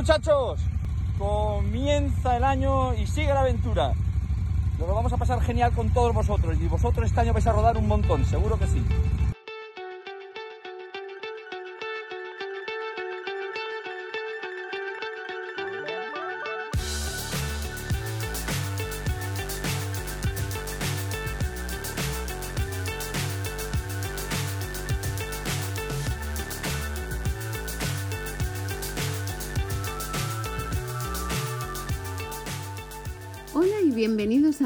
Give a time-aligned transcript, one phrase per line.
[0.00, 0.58] muchachos,
[1.18, 3.92] comienza el año y sigue la aventura.
[4.78, 7.52] Nos lo vamos a pasar genial con todos vosotros y vosotros este año vais a
[7.52, 8.82] rodar un montón, seguro que sí.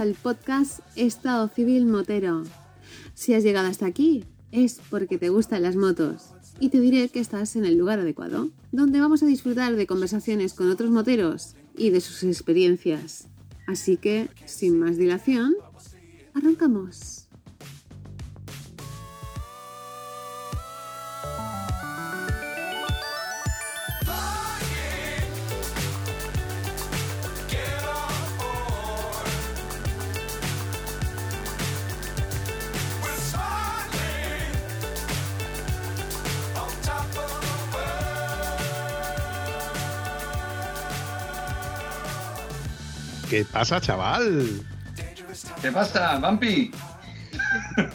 [0.05, 2.43] Al podcast Estado Civil Motero.
[3.15, 6.35] Si has llegado hasta aquí, es porque te gustan las motos.
[6.61, 10.53] Y te diré que estás en el lugar adecuado, donde vamos a disfrutar de conversaciones
[10.53, 13.29] con otros moteros y de sus experiencias.
[13.67, 15.55] Así que, sin más dilación,
[16.35, 17.24] arrancamos.
[43.35, 44.65] ¿Qué pasa, chaval?
[45.61, 46.71] ¿Qué pasa, Vampi?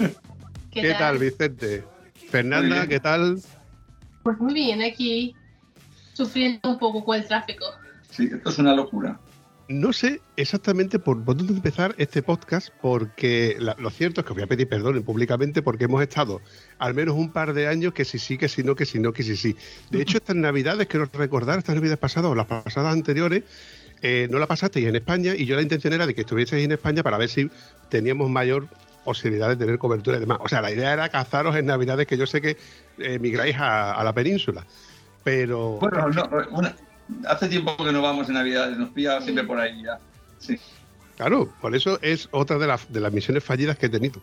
[0.70, 1.18] ¿Qué, tal?
[1.18, 1.86] Vicente?
[2.30, 3.42] Fernanda, ¿qué tal?
[4.22, 5.34] Pues muy bien, aquí
[6.12, 7.64] sufriendo un poco con el tráfico.
[8.10, 9.18] Sí, esto es una locura.
[9.70, 14.44] No sé exactamente por, dónde empezar este podcast, porque lo cierto es que os voy
[14.44, 16.42] a pedir perdón públicamente porque hemos estado
[16.80, 19.14] al menos un par de años que si sí, que si no, que si no,
[19.14, 19.56] que si sí.
[19.90, 23.44] De hecho, estas navidades, quiero recordar, estas navidades pasadas o las pasadas anteriores,
[24.02, 26.72] eh, no la pasasteis en España y yo la intención era de que estuvieseis en
[26.72, 27.50] España para ver si
[27.90, 28.68] teníamos mayor
[29.04, 30.40] posibilidad de tener cobertura y demás.
[30.42, 32.58] O sea, la idea era cazaros en Navidades, que yo sé que
[32.98, 34.66] emigráis a, la península.
[35.24, 35.80] Pero.
[36.52, 36.74] Bueno,
[37.28, 40.00] hace tiempo que no vamos en Navidades, nos pilla siempre por ahí ya.
[40.40, 40.60] Sí.
[41.18, 44.22] Claro, por eso es otra de, de las misiones fallidas que he tenido.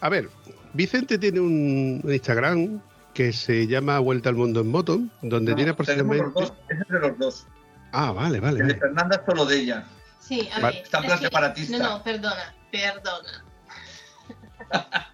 [0.00, 0.28] A ver,
[0.72, 2.80] Vicente tiene un Instagram
[3.14, 6.44] que se llama Vuelta al Mundo en Moto, donde tiene aproximadamente.
[6.68, 7.46] es entre los dos.
[7.92, 8.60] Ah, vale, vale.
[8.60, 9.86] El de Fernanda es solo de ella.
[10.20, 10.76] Sí, a ver.
[10.76, 11.78] Está en plan separatista.
[11.78, 13.44] No, no, perdona, perdona.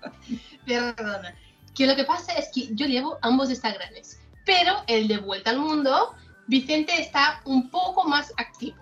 [0.66, 1.34] perdona.
[1.74, 5.58] Que lo que pasa es que yo llevo ambos Instagrams, pero el de Vuelta al
[5.58, 6.14] Mundo,
[6.46, 8.76] Vicente está un poco más activo.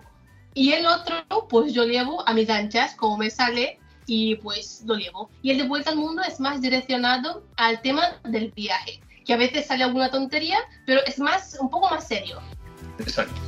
[0.53, 4.95] Y el otro, pues yo llevo a mis anchas, como me sale, y pues lo
[4.95, 5.29] llevo.
[5.41, 9.37] Y el de Vuelta al Mundo es más direccionado al tema del viaje, que a
[9.37, 12.41] veces sale alguna tontería, pero es más, un poco más serio.
[12.99, 13.39] Exacto.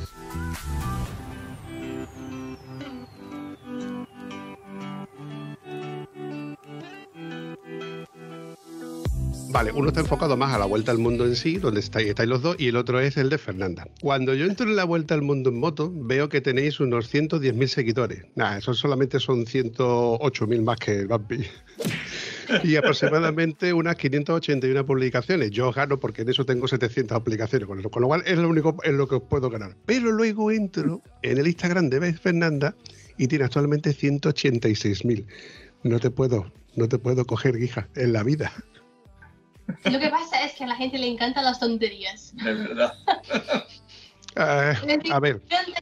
[9.54, 12.42] Vale, uno está enfocado más a la vuelta al mundo en sí, donde estáis, los
[12.42, 13.86] dos, y el otro es el de Fernanda.
[14.00, 17.66] Cuando yo entro en la vuelta al mundo en moto, veo que tenéis unos 110.000
[17.68, 18.24] seguidores.
[18.34, 21.46] Nada, eso solamente son 108.000 más que el Bumpy.
[22.64, 25.52] y aproximadamente unas 581 publicaciones.
[25.52, 28.96] Yo gano porque en eso tengo 700 aplicaciones, con lo, cual es lo único en
[28.96, 29.76] lo que os puedo ganar.
[29.86, 32.74] Pero luego entro en el Instagram de Fernanda
[33.16, 35.24] y tiene actualmente 186.000.
[35.84, 38.50] No te puedo, no te puedo coger, guija, en la vida.
[39.84, 42.34] Lo que pasa es que a la gente le encantan las tonterías.
[42.36, 42.94] De verdad.
[44.36, 45.40] Uh, a ver.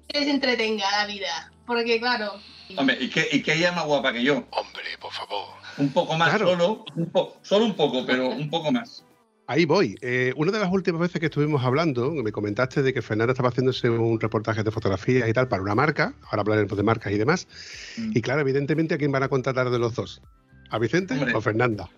[0.09, 1.53] Que les entretenga la vida.
[1.67, 2.33] Porque, claro.
[2.77, 4.45] Hombre, ¿y qué, y ella es más guapa que yo?
[4.51, 5.47] Hombre, por favor.
[5.79, 6.85] Un poco más solo.
[6.95, 7.11] Un
[7.43, 9.05] solo un poco, pero un poco más.
[9.47, 9.97] Ahí voy.
[10.01, 13.51] Eh, una de las últimas veces que estuvimos hablando, me comentaste de que Fernanda estaba
[13.51, 16.15] haciéndose un reportaje de fotografía y tal para una marca.
[16.31, 17.49] Ahora hablaremos de marcas y demás.
[17.97, 18.13] Mm.
[18.15, 20.23] Y claro, evidentemente, ¿a quién van a contratar de los dos?
[20.71, 21.91] ¿A Vicente o a Fernanda?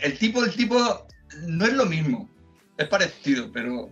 [0.00, 1.06] El tipo, el tipo
[1.46, 2.28] no es lo mismo.
[2.76, 3.90] Es parecido, pero.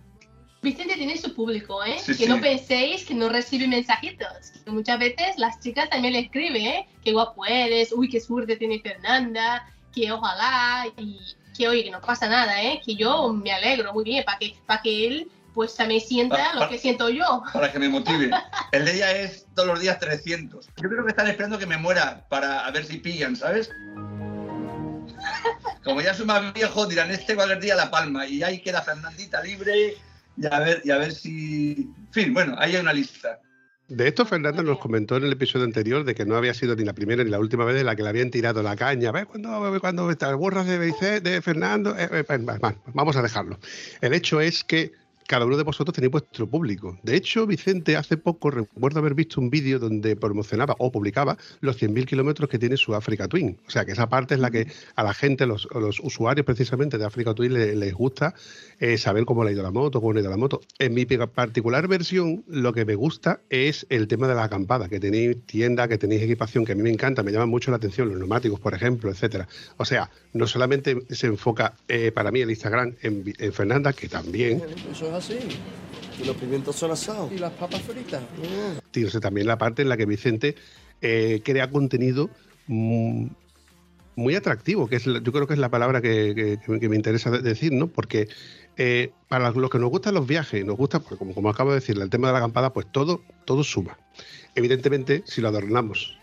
[0.61, 1.97] Vicente tiene su público, ¿eh?
[2.17, 4.51] que no penséis que no recibe mensajitos.
[4.65, 6.87] Que muchas veces las chicas también le escriben, ¿eh?
[7.03, 11.19] Qué guapo eres, uy, qué suerte tiene Fernanda, que ojalá, y
[11.55, 12.81] que oye, que no pasa nada, ¿eh?
[12.83, 16.69] Que yo me alegro muy bien, para que, para que él pues también sienta lo
[16.69, 17.41] que siento yo.
[17.51, 18.29] Para que me motive.
[18.71, 20.67] El de ella es todos los días 300.
[20.67, 23.71] Yo creo que están esperando que me muera para ver si pillan, ¿sabes?
[25.83, 28.27] Como ya soy más viejo, dirán, este cualquier día La Palma.
[28.27, 29.95] Y ahí queda Fernandita libre
[30.37, 31.89] y a ver, y a ver si...
[32.07, 33.39] En fin, bueno, ahí hay una lista.
[33.87, 36.83] De esto Fernanda nos comentó en el episodio anterior de que no había sido ni
[36.83, 39.13] la primera ni la última vez en la que le habían tirado la caña.
[39.13, 41.97] ¿Ves cuando, cuando está el de, de Fernando?
[41.97, 42.25] Eh, eh,
[42.93, 43.57] vamos a dejarlo.
[44.01, 44.91] El hecho es que
[45.27, 46.97] cada uno de vosotros tenéis vuestro público.
[47.03, 51.79] De hecho, Vicente, hace poco recuerdo haber visto un vídeo donde promocionaba o publicaba los
[51.81, 53.59] 100.000 kilómetros que tiene su Africa Twin.
[53.67, 56.97] O sea, que esa parte es la que a la gente, los, los usuarios precisamente
[56.97, 58.35] de Africa Twin les, gusta
[58.79, 60.61] eh, saber cómo le ha ido la moto, cómo le ha ido la moto.
[60.79, 64.99] En mi particular versión, lo que me gusta es el tema de la acampada, que
[64.99, 68.07] tenéis tienda, que tenéis equipación, que a mí me encanta, me llama mucho la atención,
[68.07, 69.47] los neumáticos, por ejemplo, etcétera.
[69.75, 74.07] O sea, no solamente se enfoca eh, para mí el Instagram en, en Fernanda, que
[74.07, 74.61] también
[75.17, 75.37] así.
[76.21, 77.31] Y los pimientos son asados.
[77.31, 78.21] Y las papas fritas.
[78.21, 79.19] Mm.
[79.19, 80.55] también la parte en la que Vicente
[81.01, 82.29] eh, crea contenido
[82.67, 87.87] muy, atractivo, que es yo creo que es la palabra que, me interesa decir, ¿no?
[87.87, 88.27] Porque
[88.75, 91.75] eh, para los que nos gustan los viajes, nos gusta, pues, como, como acabo de
[91.75, 93.97] decir, el tema de la acampada, pues todo, todo suma.
[94.55, 96.17] Evidentemente, si lo adornamos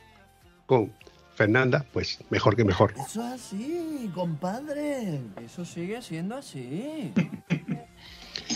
[0.66, 0.92] con
[1.34, 2.92] Fernanda, pues mejor que mejor.
[2.92, 5.20] Eso es así, compadre.
[5.44, 7.12] Eso sigue siendo así.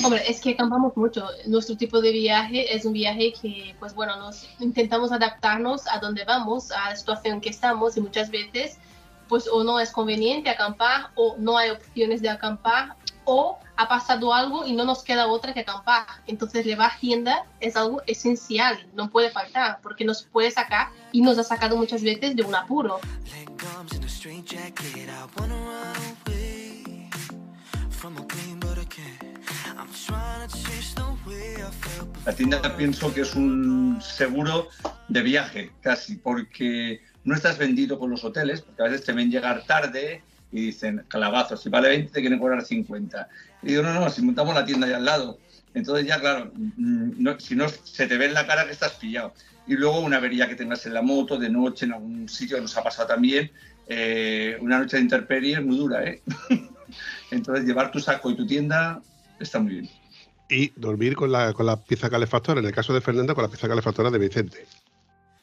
[0.05, 1.27] Hombre, es que acampamos mucho.
[1.47, 6.25] Nuestro tipo de viaje es un viaje que, pues bueno, nos intentamos adaptarnos a donde
[6.25, 8.79] vamos, a la situación que estamos y muchas veces,
[9.29, 14.33] pues o no es conveniente acampar o no hay opciones de acampar o ha pasado
[14.33, 16.07] algo y no nos queda otra que acampar.
[16.27, 21.39] Entonces llevar agenda es algo esencial, no puede faltar, porque nos puede sacar y nos
[21.39, 23.01] ha sacado muchas veces de un apuro.
[32.25, 34.69] La tienda pienso que es un seguro
[35.09, 39.31] de viaje, casi, porque no estás vendido con los hoteles, porque a veces te ven
[39.31, 43.29] llegar tarde y dicen, calabazos, si vale 20 te quieren cobrar 50.
[43.63, 45.39] Y digo, no, no, si montamos la tienda ahí al lado.
[45.75, 49.35] Entonces ya, claro, mm, si no, se te ve en la cara que estás pillado.
[49.67, 52.77] Y luego una avería que tengas en la moto, de noche, en algún sitio, nos
[52.77, 53.51] ha pasado también,
[53.87, 56.23] eh, una noche de intemperie es muy dura, ¿eh?
[57.31, 59.01] Entonces llevar tu saco y tu tienda
[59.41, 59.91] está muy bien
[60.49, 63.49] y dormir con la, con la pieza calefactora, en el caso de Fernanda, con la
[63.49, 64.67] pieza calefactora de Vicente.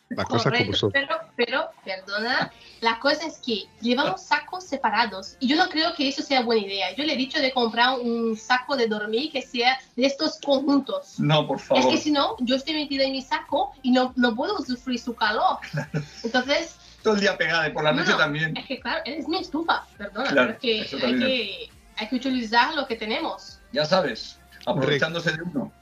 [0.10, 0.92] Las cosas como son.
[0.92, 2.52] Pero, pero, perdona,
[2.82, 6.62] la cosa es que llevamos sacos separados y yo no creo que eso sea buena
[6.62, 6.96] idea.
[6.96, 11.20] Yo le he dicho de comprar un saco de dormir que sea de estos conjuntos.
[11.20, 11.84] No, por favor.
[11.84, 15.00] Es que si no, yo estoy metida en mi saco y no, no puedo sufrir
[15.00, 15.58] su calor.
[16.24, 16.76] Entonces...
[17.02, 18.56] Todo el día pegada y por la noche también.
[18.58, 22.76] Es que claro, es mi estufa, perdona, pero es que hay, que hay que utilizar
[22.76, 23.55] lo que tenemos.
[23.76, 25.74] Ya sabes aprovechándose de uno.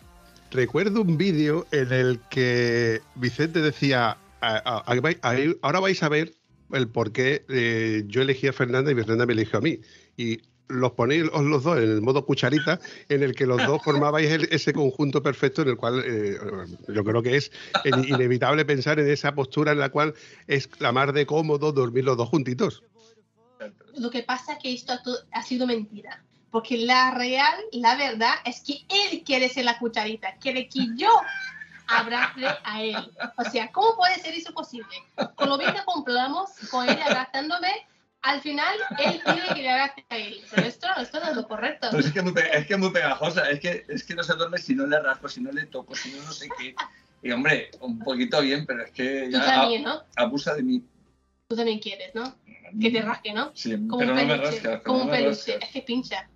[0.49, 6.33] Recuerdo un vídeo en el que Vicente decía, ahora vais a ver
[6.71, 9.79] el por qué eh, yo elegí a Fernanda y Fernanda me eligió a mí.
[10.17, 12.79] Y los ponéis los dos en el modo cucharita,
[13.09, 16.35] en el que los dos formabais ese conjunto perfecto en el cual eh,
[16.87, 17.51] yo creo que es
[17.85, 20.15] inevitable pensar en esa postura en la cual
[20.47, 22.81] es la más de cómodo dormir los dos juntitos.
[23.95, 24.93] Lo que pasa es que esto
[25.31, 30.35] ha sido mentira porque la real, la verdad es que él quiere ser la cucharita,
[30.35, 31.09] quiere que yo
[31.87, 32.95] abrace a él.
[33.37, 34.95] O sea, ¿cómo puede ser eso posible?
[35.33, 37.71] Con lo bien que compramos, con él abrazándome,
[38.21, 40.43] al final él quiere que le abrace a él.
[40.51, 41.87] Pero esto, esto no es lo correcto.
[41.97, 44.59] es, que es, muy, es que muy pegajosa, es que, es que no se duerme
[44.59, 46.75] si no le rasco, si no le toco, si no no sé qué.
[47.23, 50.03] Y hombre, un poquito bien, pero es que ya Tú también, ¿no?
[50.15, 50.83] abusa de mí.
[51.47, 52.35] Tú también quieres, ¿no?
[52.79, 53.51] Que te rasque, ¿no?
[53.55, 54.83] Sí, como pero un no me rasca.
[54.83, 56.29] Como un peluche, es que pincha.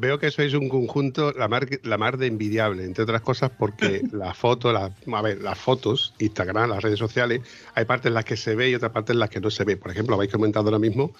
[0.00, 4.00] Veo que sois un conjunto la mar, la mar de envidiable, entre otras cosas porque
[4.12, 7.42] la foto, la, a ver, las fotos, Instagram, las redes sociales,
[7.74, 9.64] hay partes en las que se ve y otras partes en las que no se
[9.64, 9.76] ve.
[9.76, 11.12] Por ejemplo, habéis comentado ahora mismo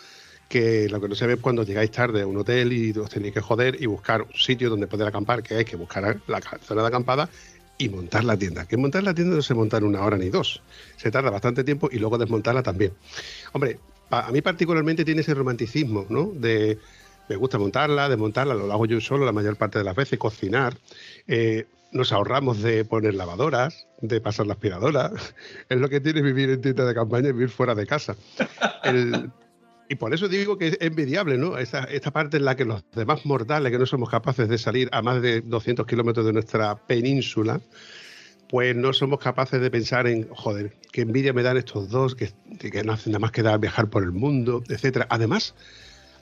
[0.48, 3.10] que lo que no se ve es cuando llegáis tarde a un hotel y os
[3.10, 6.40] tenéis que joder y buscar un sitio donde poder acampar, que hay que buscar la
[6.40, 7.28] zona de acampada
[7.76, 8.66] y montar la tienda.
[8.66, 10.62] Que montar la tienda no se monta en una hora ni dos.
[10.96, 12.92] Se tarda bastante tiempo y luego desmontarla también.
[13.52, 13.78] Hombre,
[14.10, 16.32] a mí particularmente tiene ese romanticismo, ¿no?
[16.34, 16.78] De
[17.30, 20.76] me gusta montarla, desmontarla, lo hago yo solo la mayor parte de las veces, cocinar.
[21.28, 25.12] Eh, nos ahorramos de poner lavadoras, de pasar la aspiradora.
[25.68, 28.16] Es lo que tiene vivir en tienda de campaña y vivir fuera de casa.
[29.88, 31.56] y por eso digo que es envidiable, ¿no?
[31.56, 34.88] Esta, esta, parte en la que los demás mortales, que no somos capaces de salir
[34.90, 37.60] a más de 200 kilómetros de nuestra península,
[38.48, 42.32] pues no somos capaces de pensar en, joder, qué envidia me dan estos dos, que,
[42.58, 45.06] que no hacen nada más que dar viajar por el mundo, etcétera.
[45.10, 45.54] Además,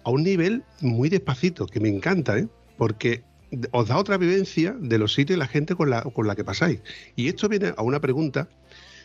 [0.09, 2.49] a un nivel muy despacito, que me encanta, ¿eh?
[2.79, 3.25] porque
[3.73, 6.45] os da otra vivencia de los sitios y la gente con la, con la que
[6.45, 6.81] pasáis.
[7.15, 8.49] Y esto viene a una pregunta.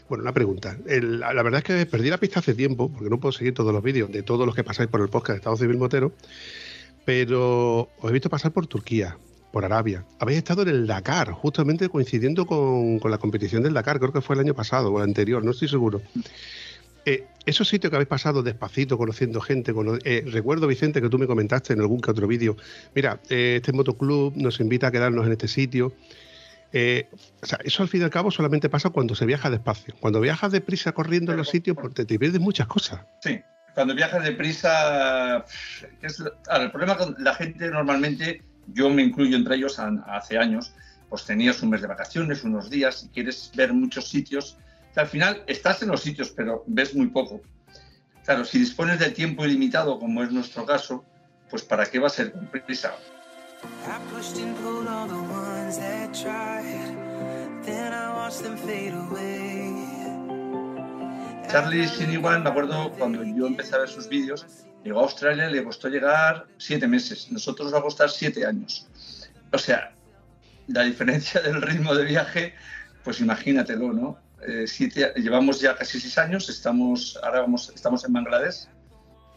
[0.08, 0.78] Bueno, una pregunta.
[0.86, 3.84] la verdad es que perdí la pista hace tiempo, porque no puedo seguir todos los
[3.84, 6.14] vídeos de todos los que pasáis por el podcast de Estado Civil Motero,
[7.04, 9.18] pero os he visto pasar por Turquía,
[9.52, 10.06] por Arabia.
[10.20, 14.22] Habéis estado en el Dakar, justamente coincidiendo con, con, la competición del Dakar, creo que
[14.22, 16.02] fue el año pasado o el anterior, no estoy seguro.
[17.06, 19.74] Eh, esos sitios que habéis pasado despacito, conociendo gente,
[20.06, 22.56] eh, recuerdo, Vicente, que tú me comentaste en algún que otro vídeo,
[22.96, 25.88] mira, eh, este motoclub nos invita a quedarnos en este sitio.
[25.88, 29.94] o sea, eso al fin y al cabo solamente pasa cuando se viaja despacio.
[30.00, 33.02] Cuando viajas deprisa corriendo en los sitios, pues te, pierdes muchas cosas.
[33.22, 33.42] Sí,
[33.74, 35.46] cuando viajas deprisa,
[36.02, 40.74] es, el problema con la gente normalmente, yo me incluyo entre ellos hace años,
[41.10, 44.58] pues tenías un mes de vacaciones, unos días, y quieres ver muchos sitios,
[44.96, 47.42] al final estás en los sitios, pero ves muy poco.
[48.26, 51.04] Claro, si dispones de tiempo ilimitado, como es nuestro caso,
[51.50, 52.96] pues ¿para qué va a ser con prisa?
[61.48, 64.46] Charlie sin igual, me acuerdo cuando yo empecé a ver sus vídeos,
[64.84, 68.88] llegó a Australia, le costó llegar siete meses, nosotros va a costar siete años.
[69.52, 69.94] O sea,
[70.68, 72.56] la diferencia del ritmo de viaje,
[73.04, 74.23] pues imagínatelo, ¿no?
[74.48, 74.66] Eh,
[75.16, 78.68] llevamos ya casi seis años, estamos, ahora vamos, estamos en Bangladesh,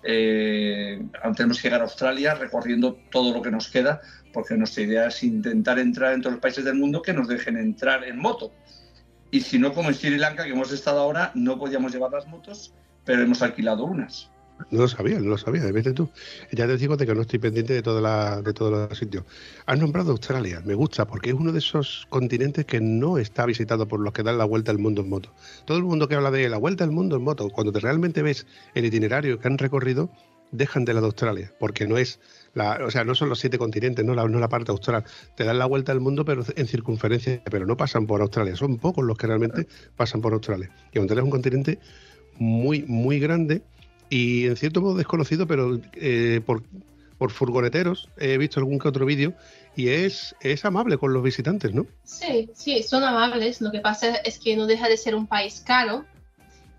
[0.02, 1.04] eh,
[1.36, 4.00] tenemos que llegar a Australia recorriendo todo lo que nos queda,
[4.32, 7.56] porque nuestra idea es intentar entrar en todos los países del mundo que nos dejen
[7.56, 8.52] entrar en moto.
[9.30, 12.26] Y si no, como en Sri Lanka, que hemos estado ahora, no podíamos llevar las
[12.28, 12.72] motos,
[13.04, 14.30] pero hemos alquilado unas.
[14.70, 16.08] No lo sabía, no lo sabía, de tú.
[16.50, 19.24] Ya te digo de que no estoy pendiente de, toda la, de todos los sitios.
[19.66, 23.86] Has nombrado Australia, me gusta, porque es uno de esos continentes que no está visitado
[23.86, 25.32] por los que dan la vuelta al mundo en moto.
[25.66, 28.22] Todo el mundo que habla de la vuelta al mundo en moto, cuando te realmente
[28.22, 30.10] ves el itinerario que han recorrido,
[30.52, 32.20] dejan de la de Australia, porque no es
[32.54, 35.04] la, o sea, no son los siete continentes, no la, no la parte austral.
[35.36, 38.56] Te dan la vuelta al mundo, pero en circunferencia, pero no pasan por Australia.
[38.56, 40.70] Son pocos los que realmente pasan por Australia.
[40.92, 41.78] Y Australia es un continente
[42.38, 43.62] muy, muy grande
[44.08, 46.62] y en cierto modo desconocido, pero eh, por,
[47.18, 49.34] por, furgoneteros he visto algún que otro vídeo
[49.74, 51.86] y es, es amable con los visitantes, ¿no?
[52.04, 53.60] Sí, sí, son amables.
[53.60, 56.04] Lo que pasa es que no deja de ser un país caro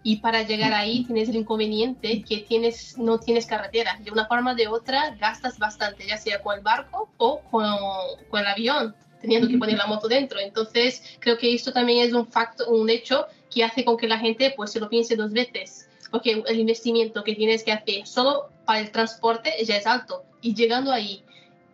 [0.04, 4.00] y para llegar ahí tienes el inconveniente que tienes, no tienes carretera.
[4.04, 7.66] De una forma o de otra gastas bastante, ya sea con el barco o con,
[8.30, 10.40] con el avión, teniendo que poner la moto dentro.
[10.40, 14.18] Entonces, creo que esto también es un, facto, un hecho que hace con que la
[14.18, 18.50] gente pues se lo piense dos veces porque el investimiento que tienes que hacer solo
[18.66, 21.24] para el transporte ya es alto y llegando ahí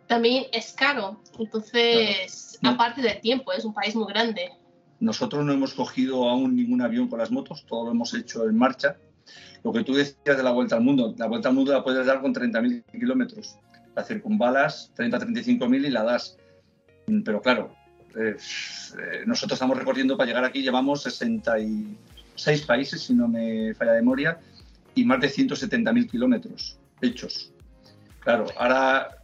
[0.06, 1.20] también es caro.
[1.38, 4.50] Entonces, aparte del tiempo, es un país muy grande.
[5.00, 8.56] Nosotros no hemos cogido aún ningún avión con las motos, todo lo hemos hecho en
[8.56, 8.96] marcha.
[9.62, 12.06] Lo que tú decías de la vuelta al mundo, la vuelta al mundo la puedes
[12.06, 13.58] dar con 30.000 kilómetros.
[13.94, 16.36] La circunvalas 30-35.000 y la das.
[17.24, 17.74] Pero claro,
[18.16, 21.96] eh, eh, nosotros estamos recorriendo para llegar aquí, llevamos 60 y
[22.34, 24.38] seis países, si no me falla de memoria,
[24.94, 27.52] y más de 170.000 kilómetros hechos.
[28.20, 29.18] Claro, ahora,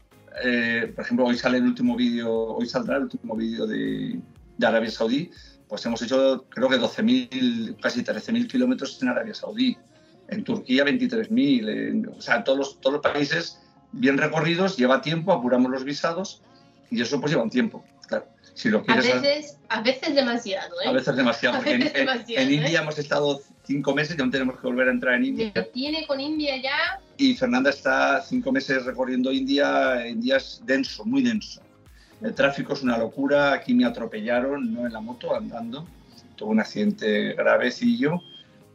[0.44, 4.20] eh, por ejemplo, hoy sale el último vídeo, hoy saldrá el último vídeo de,
[4.58, 5.30] de, Arabia Saudí,
[5.68, 9.76] pues hemos hecho creo que 12.000, casi 13.000 kilómetros en Arabia Saudí,
[10.28, 13.60] en Turquía 23.000, o sea, todos los, todos los países
[13.92, 16.42] bien recorridos, lleva tiempo, apuramos los visados
[16.90, 17.84] y eso pues lleva un tiempo,
[18.62, 20.88] claro a, veces, a veces demasiado, ¿eh?
[20.88, 22.52] A veces demasiado, porque en, ¿eh?
[22.52, 25.52] India hemos estado cinco meses y aún tenemos que volver a entrar en India.
[25.72, 27.00] tiene con India ya.
[27.16, 30.06] Y Fernanda está cinco meses recorriendo India.
[30.06, 31.60] India es denso, muy denso.
[32.20, 33.52] El tráfico es una locura.
[33.52, 35.86] Aquí me atropellaron, no en la moto, andando.
[36.36, 38.20] Tuve un accidente gravecillo.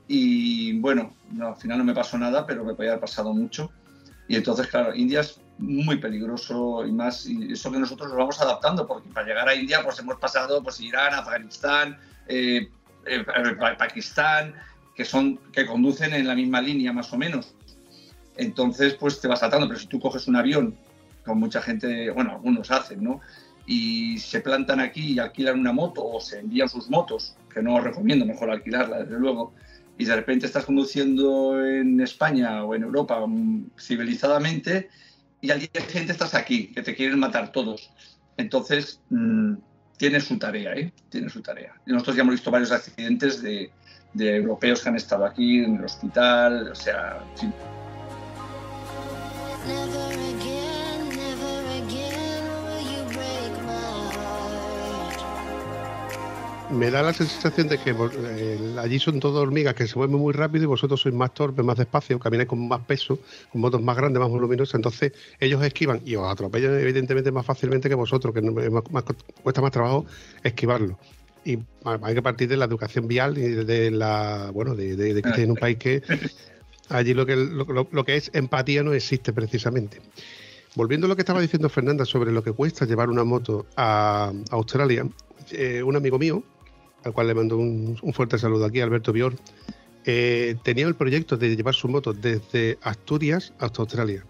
[0.08, 3.72] Y bueno, no, al final no me pasó nada, pero me podía haber pasado mucho.
[4.28, 8.42] Y entonces, claro, India es muy peligroso y más, y eso que nosotros nos vamos
[8.42, 11.98] adaptando, porque para llegar a India pues hemos pasado pues Irán, Afganistán,
[12.28, 12.70] eh,
[13.06, 13.26] eh,
[13.78, 14.54] Pakistán,
[14.96, 17.54] que son que conducen en la misma línea más o menos.
[18.38, 20.76] Entonces pues te vas saltando, pero si tú coges un avión,
[21.24, 23.22] como mucha gente, bueno, algunos hacen, ¿no?
[23.66, 27.76] Y se plantan aquí y alquilan una moto o se envían sus motos, que no
[27.76, 29.54] os recomiendo, mejor alquilarla, desde luego,
[29.98, 34.90] y de repente estás conduciendo en España o en Europa mm, civilizadamente
[35.46, 37.92] y al día siguiente estás aquí, que te quieren matar todos.
[38.38, 39.54] Entonces, mm,
[39.98, 40.92] tiene su tarea, ¿eh?
[41.10, 41.74] Tiene su tarea.
[41.86, 43.72] nosotros ya hemos visto varios accidentes de,
[44.14, 47.48] de europeos que han estado aquí en el hospital, o sea, sí.
[56.76, 60.34] Me da la sensación de que eh, allí son todos hormigas que se mueven muy
[60.34, 63.20] rápido y vosotros sois más torpes, más despacio, camináis con más peso,
[63.52, 64.76] con motos más grandes, más voluminosas.
[64.76, 68.42] Entonces ellos esquivan y os atropellan evidentemente más fácilmente que vosotros, que
[69.42, 70.06] cuesta más trabajo
[70.44, 71.00] esquivarlo.
[71.46, 75.52] Y hay que partir de la educación vial y de la, bueno, de, que en
[75.52, 76.02] un país que
[76.90, 80.02] allí lo que, lo, que es empatía no existe precisamente.
[80.76, 84.34] Volviendo a lo que estaba diciendo Fernanda sobre lo que cuesta llevar una moto a
[84.50, 85.08] Australia,
[85.52, 86.44] eh, un amigo mío
[87.06, 89.36] al cual le mando un, fuerte saludo aquí, Alberto Bior,
[90.06, 94.26] eh, tenía el proyecto de llevar su moto desde Asturias hasta Australia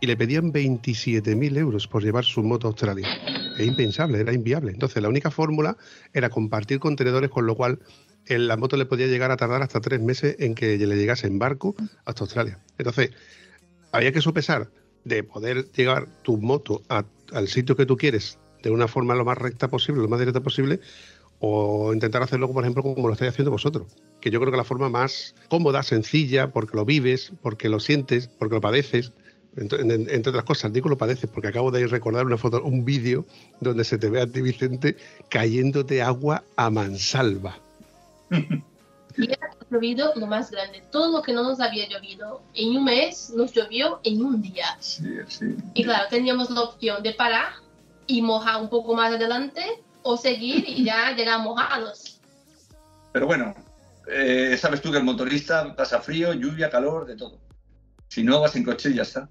[0.00, 3.08] y le pedían 27.000 euros por llevar su moto a Australia.
[3.56, 4.72] Es impensable, era inviable.
[4.72, 5.76] Entonces, la única fórmula
[6.12, 7.78] era compartir contenedores, con lo cual
[8.26, 11.28] en la moto le podía llegar a tardar hasta tres meses en que le llegase
[11.28, 12.58] en barco hasta Australia.
[12.76, 13.10] Entonces,
[13.92, 14.68] había que sopesar
[15.04, 19.38] de poder llegar tu moto al sitio que tú quieres de una forma lo más
[19.38, 20.80] recta posible, lo más directa posible,
[21.38, 23.86] o intentar hacerlo, por ejemplo, como lo estáis haciendo vosotros.
[24.20, 28.28] Que yo creo que la forma más cómoda, sencilla, porque lo vives, porque lo sientes,
[28.28, 29.12] porque lo padeces,
[29.56, 33.24] entre, otras cosas, digo lo padeces, porque acabo de recordar una foto, un vídeo
[33.60, 34.96] donde se te ve a ti, Vicente,
[35.30, 37.58] cayéndote agua a mansalva.
[39.18, 39.38] Y ha
[39.70, 40.82] llovido lo más grande.
[40.90, 44.76] Todo lo que no nos había llovido en un mes, nos llovió en un día.
[44.78, 45.56] Sí, sí.
[45.72, 47.54] Y claro, teníamos la opción de parar
[48.06, 49.62] y mojar un poco más adelante
[50.06, 52.20] o seguir y ya llegar mojados.
[53.12, 53.54] Pero bueno,
[54.08, 57.40] eh, sabes tú que el motorista pasa frío, lluvia, calor, de todo.
[58.08, 59.28] Si no, vas en coche y ya está.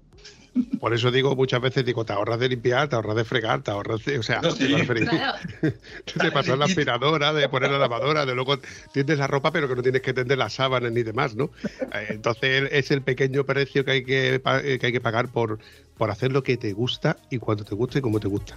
[0.80, 3.70] Por eso digo muchas veces, digo, te ahorras de limpiar, te ahorras de fregar, te
[3.70, 4.66] ahorras de, o sea, No, sí.
[6.14, 8.58] de pasar la aspiradora, de poner la lavadora, de luego
[8.92, 11.50] tiendes la ropa, pero que no tienes que tender las sábanas ni demás, ¿no?
[11.92, 15.58] Eh, Entonces es el pequeño precio que hay que, eh, que hay que pagar por,
[15.96, 18.56] por hacer lo que te gusta y cuando te gusta y como te gusta.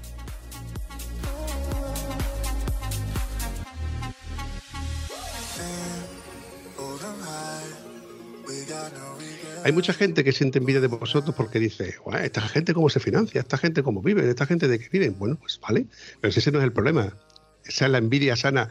[9.63, 12.99] Hay mucha gente que siente envidia de vosotros porque dice, "Guau, esta gente cómo se
[12.99, 15.17] financia, esta gente cómo vive, esta gente de qué viven.
[15.19, 15.85] Bueno, pues vale,
[16.21, 17.13] pero ese no es el problema.
[17.65, 18.69] Esa es la envidia sana,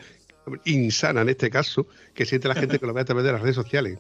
[0.65, 3.43] insana en este caso, que siente la gente que lo ve a través de las
[3.43, 3.99] redes sociales.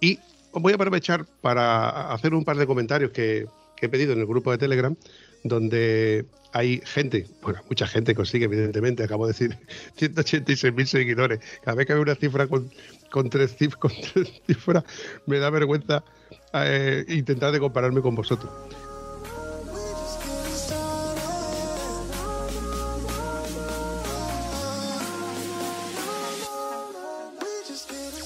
[0.00, 0.18] Y
[0.52, 3.46] voy a aprovechar para hacer un par de comentarios que,
[3.80, 4.94] he pedido en el grupo de Telegram,
[5.42, 9.58] donde hay gente, bueno, mucha gente consigue, evidentemente, acabo de decir
[9.98, 11.40] 186.000 seguidores.
[11.64, 12.70] Cada vez que veo una cifra con,
[13.10, 14.84] con tres cifras,
[15.26, 16.04] me da vergüenza
[16.54, 18.50] eh, intentar de compararme con vosotros.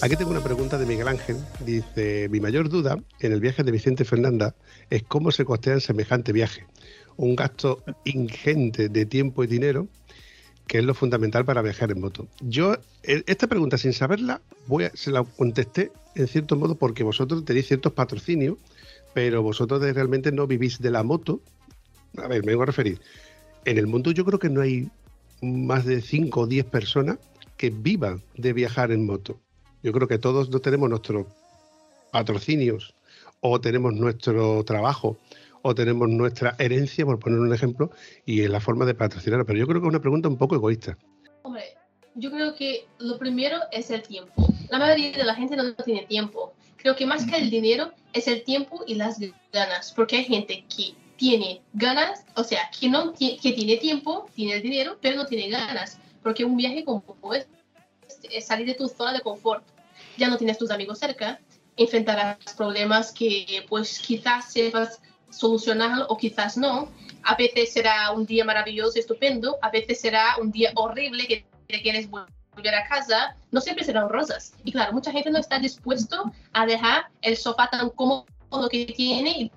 [0.03, 1.37] Aquí tengo una pregunta de Miguel Ángel.
[1.65, 4.55] Dice, mi mayor duda en el viaje de Vicente Fernanda
[4.91, 6.67] es cómo se costean semejante viaje.
[7.17, 9.89] Un gasto ingente de tiempo y dinero,
[10.67, 12.27] que es lo fundamental para viajar en moto.
[12.41, 17.05] Yo, eh, esta pregunta, sin saberla, voy a- se la contesté en cierto modo porque
[17.05, 18.57] vosotros tenéis ciertos patrocinios,
[19.15, 21.41] pero vosotros realmente no vivís de la moto.
[22.17, 23.01] A ver, me vengo a referir.
[23.65, 24.89] En el mundo yo creo que no hay
[25.43, 27.19] más de 5 o 10 personas
[27.57, 29.39] que vivan de viajar en moto.
[29.83, 31.27] Yo creo que todos no tenemos nuestros
[32.11, 32.95] patrocinios
[33.41, 35.19] o tenemos nuestro trabajo
[35.67, 37.91] o tenemos nuestra herencia, por poner un ejemplo,
[38.25, 39.45] y es la forma de patrocinar.
[39.45, 40.97] Pero yo creo que es una pregunta un poco egoísta.
[41.43, 41.77] Hombre,
[42.15, 44.49] yo creo que lo primero es el tiempo.
[44.71, 46.55] La mayoría de la gente no tiene tiempo.
[46.77, 49.19] Creo que más que el dinero es el tiempo y las
[49.53, 54.55] ganas, porque hay gente que tiene ganas, o sea, que no que tiene tiempo, tiene
[54.55, 57.03] el dinero, pero no tiene ganas, porque un viaje como
[57.35, 57.49] es,
[58.31, 59.65] es salir de tu zona de confort.
[60.17, 61.41] Ya no tienes tus amigos cerca,
[61.77, 65.01] enfrentarás problemas que pues quizás sepas
[65.37, 66.89] solucionar o quizás no.
[67.23, 71.83] A veces será un día maravilloso, estupendo, a veces será un día horrible que te
[71.83, 74.55] quieres volver a casa, no siempre serán rosas.
[74.65, 78.27] Y claro, mucha gente no está dispuesto a dejar el sofá tan cómodo
[78.71, 79.53] que tiene y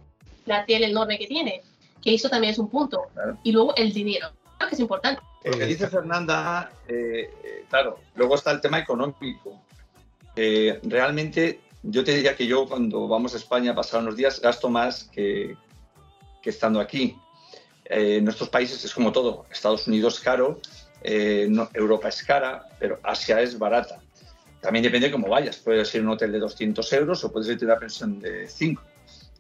[0.46, 1.62] la tele enorme que tiene,
[2.02, 3.04] que eso también es un punto.
[3.14, 3.38] Claro.
[3.44, 4.32] Y luego el dinero,
[4.68, 5.22] que es importante.
[5.46, 9.62] Lo que dice Fernanda, eh, eh, claro, luego está el tema económico.
[10.36, 14.42] Eh, realmente, yo te diría que yo cuando vamos a España a pasar unos días
[14.42, 15.56] gasto más que,
[16.42, 17.18] que estando aquí.
[17.86, 19.46] Eh, en nuestros países es como todo.
[19.52, 20.60] Estados Unidos es caro,
[21.02, 24.02] eh, Europa es cara, pero Asia es barata.
[24.62, 25.58] También depende de cómo vayas.
[25.58, 28.48] Puedes ir a un hotel de 200 euros o puedes irte a una pensión de
[28.48, 28.82] 5.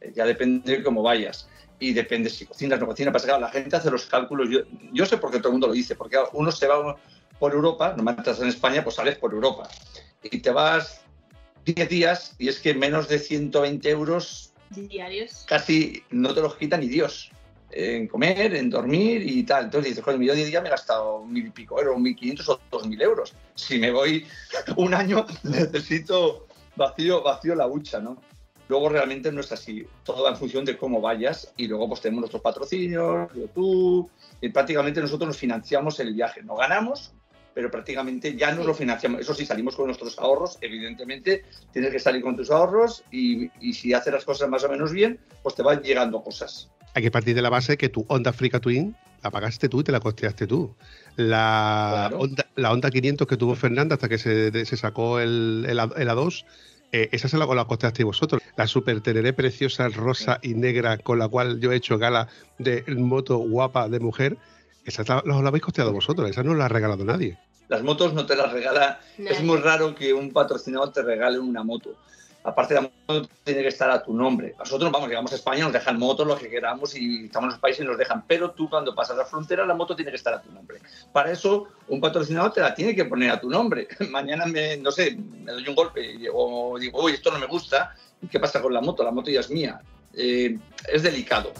[0.01, 1.47] Eh, ya depende de cómo vayas.
[1.79, 3.13] Y depende si cocinas o no cocinas.
[3.13, 4.49] Pasa que, la gente hace los cálculos.
[4.93, 5.95] Yo, sé por qué todo el mundo lo dice.
[5.95, 6.95] Porque uno se va
[7.38, 9.69] por Europa, normalmente estás en España, pues sales por Europa.
[10.23, 11.01] Y te vas
[11.65, 15.45] 10 días y es que menos de 120 euros Diarios.
[15.47, 17.32] casi no te los quita ni Dios.
[17.71, 19.65] En comer, en dormir y tal.
[19.65, 22.49] Entonces dices, joder, yo 10 días me he gastado mil y pico euros, mil quinientos
[22.49, 23.36] o dos mil euros.
[23.53, 24.25] Si me voy
[24.75, 28.17] un año, necesito vacío, vacío la hucha, ¿no?
[28.69, 29.86] Luego realmente no es así.
[30.03, 34.10] Todo va en función de cómo vayas y luego pues tenemos nuestros patrocinios, YouTube,
[34.41, 36.43] y prácticamente nosotros nos financiamos el viaje.
[36.43, 37.13] No ganamos,
[37.53, 39.21] pero prácticamente ya nos lo financiamos.
[39.21, 43.73] Eso sí, salimos con nuestros ahorros, evidentemente tienes que salir con tus ahorros y, y
[43.73, 46.69] si haces las cosas más o menos bien, pues te van llegando cosas.
[46.93, 49.83] Hay que partir de la base que tu Honda Africa Twin la pagaste tú y
[49.83, 50.73] te la costeaste tú.
[51.17, 52.19] La, Claro.
[52.19, 55.91] Honda, la Honda 500 que tuvo Fernanda hasta que se, se sacó el, el, A-
[55.97, 56.45] el A2,
[56.91, 58.41] eh, esa se la, la costeasteis vosotros.
[58.55, 62.83] La super teneré preciosa, rosa y negra con la cual yo he hecho gala de
[62.95, 64.38] moto guapa de mujer,
[64.85, 67.37] esa la, la habéis costeado vosotros, esa no la ha regalado nadie.
[67.67, 68.99] Las motos no te las regala.
[69.17, 69.31] Nadie.
[69.31, 71.95] Es muy raro que un patrocinador te regale una moto.
[72.43, 74.55] Aparte, la moto tiene que estar a tu nombre.
[74.57, 77.59] Nosotros, vamos, llegamos a España, nos dejan motos, lo que queramos, y estamos en los
[77.59, 78.23] países y nos dejan.
[78.27, 80.79] Pero tú, cuando pasas la frontera, la moto tiene que estar a tu nombre.
[81.11, 83.87] Para eso, un patrocinador te la tiene que poner a tu nombre.
[84.09, 87.45] Mañana, me, no sé, me doy un golpe y digo, digo, uy, esto no me
[87.45, 87.93] gusta.
[88.21, 89.03] ¿Y qué pasa con la moto?
[89.03, 89.81] La moto ya es mía.
[90.13, 90.57] Eh,
[90.91, 91.53] es delicado.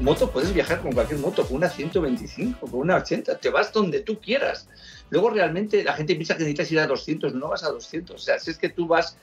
[0.00, 4.00] Moto puedes viajar con cualquier moto, con una 125, con una 80, te vas donde
[4.00, 4.68] tú quieras.
[5.10, 8.18] Luego realmente la gente piensa que necesitas ir a 200, no vas a 200, o
[8.18, 9.16] sea, si es que tú vas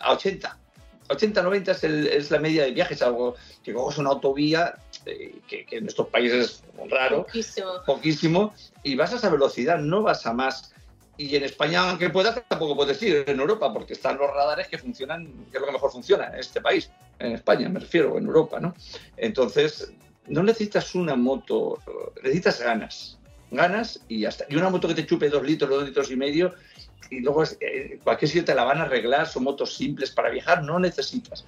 [0.00, 0.58] a 80,
[1.08, 4.74] 80, 90 es, el- es la media de viajes, algo que coges una autovía,
[5.06, 7.68] eh, que, que en estos países es raro, Poquísimo.
[7.84, 10.72] poquísimo, y vas a esa velocidad, no vas a más.
[11.16, 14.78] Y en España, aunque puedas, tampoco puedes ir en Europa, porque están los radares que
[14.78, 18.24] funcionan, que es lo que mejor funciona en este país, en España me refiero, en
[18.24, 18.74] Europa, ¿no?
[19.16, 19.92] Entonces,
[20.26, 21.78] no necesitas una moto,
[22.22, 23.18] necesitas ganas,
[23.50, 24.46] ganas y ya está.
[24.48, 26.54] Y una moto que te chupe dos litros, dos litros y medio,
[27.10, 30.62] y luego eh, cualquier sitio te la van a arreglar, son motos simples para viajar,
[30.62, 31.44] no necesitas.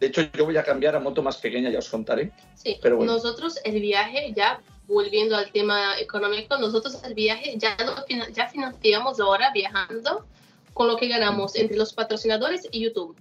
[0.00, 2.30] De hecho, yo voy a cambiar a moto más pequeña, ya os contaré.
[2.54, 3.12] Sí, Pero bueno.
[3.12, 7.94] nosotros el viaje, ya volviendo al tema económico, nosotros el viaje ya, lo
[8.32, 10.26] ya financiamos ahora viajando
[10.74, 13.16] con lo que ganamos entre los patrocinadores y YouTube.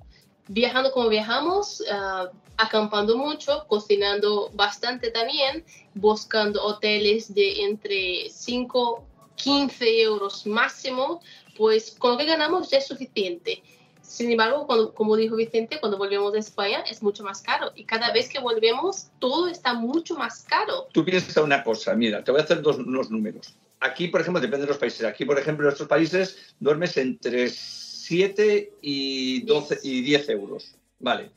[0.47, 9.03] Viajando como viajamos, ah, acampando mucho, cocinando bastante también, buscando hoteles de entre 5,
[9.35, 11.21] 15 euros máximo,
[11.57, 13.61] pues con lo que ganamos ya es suficiente.
[14.01, 17.85] Sin embargo, cuando- como dijo Vicente, cuando volvemos a España es mucho más caro y
[17.85, 20.87] cada vez que volvemos todo está mucho más caro.
[20.93, 23.55] Tú piensas una cosa, mira, te voy a hacer dos, unos números.
[23.79, 25.05] Aquí, por ejemplo, depende de los países.
[25.05, 27.49] Aquí, por ejemplo, en estos países duermes entre
[28.05, 30.75] 7 y 12 y 10 euros.
[30.99, 31.31] Vale.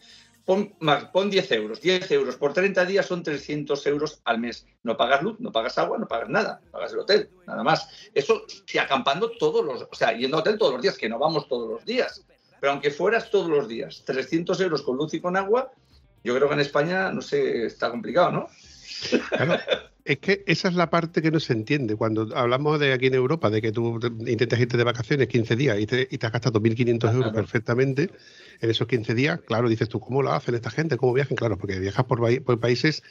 [0.44, 1.80] Pon, más, pon 10 euros.
[1.80, 4.66] 10 euros por 30 días son 300 euros al mes.
[4.82, 6.60] No pagas luz, no pagas agua, no pagas nada.
[6.70, 7.88] Pagas el hotel, nada más.
[8.12, 9.82] Eso si acampando todos los...
[9.90, 12.26] O sea, yendo a hotel todos los días, que no vamos todos los días.
[12.60, 15.72] Pero aunque fueras todos los días, 300 euros con luz y con agua,
[16.22, 18.48] yo creo que en España, no sé, está complicado, ¿no?
[19.30, 19.58] Claro,
[20.08, 21.94] es que esa es la parte que no se entiende.
[21.94, 25.54] Cuando hablamos de aquí en Europa, de que tú te- intentas irte de vacaciones 15
[25.54, 27.32] días y te, y te has gastado 1.500 euros Claro.
[27.34, 28.10] perfectamente
[28.60, 30.96] en esos 15 días, claro, dices tú, ¿cómo lo hacen esta gente?
[30.96, 31.36] ¿Cómo viajan?
[31.36, 33.02] Claro, porque viajas por, por países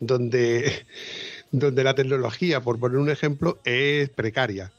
[0.00, 0.86] donde,
[1.52, 4.72] donde la tecnología, por poner un ejemplo, es precaria.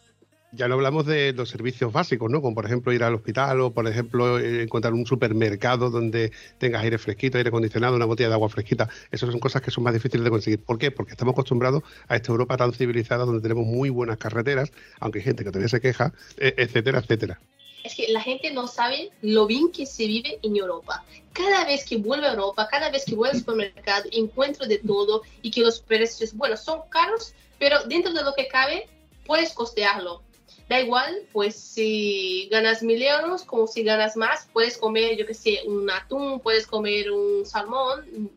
[0.55, 2.41] Ya no hablamos de los servicios básicos, ¿no?
[2.41, 6.81] Como por ejemplo ir al hospital o, por ejemplo, eh, encontrar un supermercado donde tengas
[6.81, 8.87] aire fresquito, aire acondicionado, una botella de agua fresquita.
[9.11, 10.63] Esas son cosas que son más difíciles de conseguir.
[10.63, 10.91] ¿Por qué?
[10.91, 15.25] Porque estamos acostumbrados a esta Europa tan civilizada donde tenemos muy buenas carreteras, aunque hay
[15.25, 17.41] gente que todavía se queja, e- etcétera, etcétera.
[17.83, 21.03] Es que la gente no sabe lo bien que se vive en Europa.
[21.33, 25.21] Cada vez que vuelve a Europa, cada vez que voy al supermercado, encuentro de todo
[25.41, 28.87] y que los precios, bueno, son caros, pero dentro de lo que cabe,
[29.25, 30.21] puedes costearlo.
[30.67, 35.35] Da igual, pues si ganas mil euros, como si ganas más, puedes comer, yo qué
[35.35, 38.31] sé, un atún, puedes comer un salmón.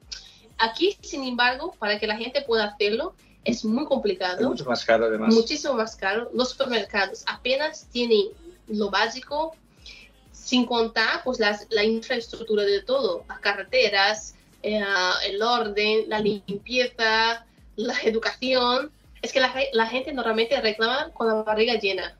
[0.58, 3.14] Aquí, sin embargo, para que la gente pueda hacerlo,
[3.44, 5.32] es muy Es complicado mucho más caro, además.
[5.34, 6.30] muchísimo más caro.
[6.34, 8.26] Los supermercados apenas tienen
[8.66, 9.54] lo básico,
[10.32, 14.84] sin contar pues las, la infraestructura de todo, las carreteras, eh,
[15.26, 18.90] el orden, la limpieza, la educación.
[19.22, 22.16] Es que la, ge- la gente normalmente reclama con la barriga llena.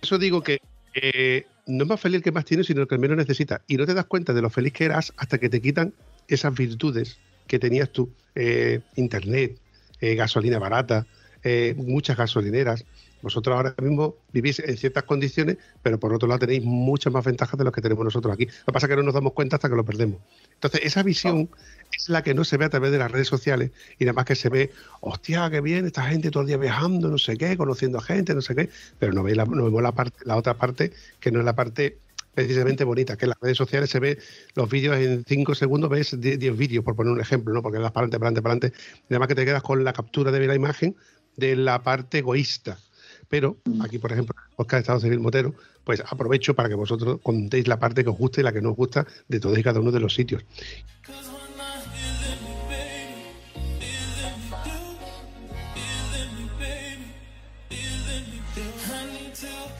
[0.00, 0.58] Eso digo que
[0.94, 3.62] eh, no es más feliz el que más tiene, sino el que menos necesita.
[3.66, 5.92] Y no te das cuenta de lo feliz que eras hasta que te quitan
[6.28, 8.12] esas virtudes que tenías tú.
[8.34, 9.58] Eh, internet,
[10.00, 11.06] eh, gasolina barata,
[11.42, 12.84] eh, muchas gasolineras.
[13.22, 17.58] Vosotros ahora mismo vivís en ciertas condiciones, pero por otro lado tenéis muchas más ventajas
[17.58, 18.46] de las que tenemos nosotros aquí.
[18.46, 20.20] Lo que pasa es que no nos damos cuenta hasta que lo perdemos.
[20.54, 21.48] Entonces, esa visión
[21.92, 24.24] es la que no se ve a través de las redes sociales y nada más
[24.24, 27.56] que se ve, hostia, qué bien, esta gente todo el día viajando, no sé qué,
[27.56, 31.30] conociendo a gente, no sé qué, pero no, veis la, parte, la otra parte que
[31.30, 31.98] no es la parte
[32.34, 34.18] precisamente bonita, que en las redes sociales se ve
[34.54, 37.62] los vídeos en 5 segundos, ves 10 10 vídeos, por poner un ejemplo, ¿no?
[37.62, 39.82] Porque das para adelante, para adelante, para adelante, y nada más que te quedas con
[39.82, 40.94] la captura de la imagen
[41.36, 42.78] de la parte egoísta.
[43.28, 47.20] Pero aquí, por ejemplo, en el de Estado Civil Motero, pues aprovecho para que vosotros
[47.22, 49.62] contéis la parte que os gusta y la que no os gusta de todos y
[49.62, 50.44] cada uno de los sitios.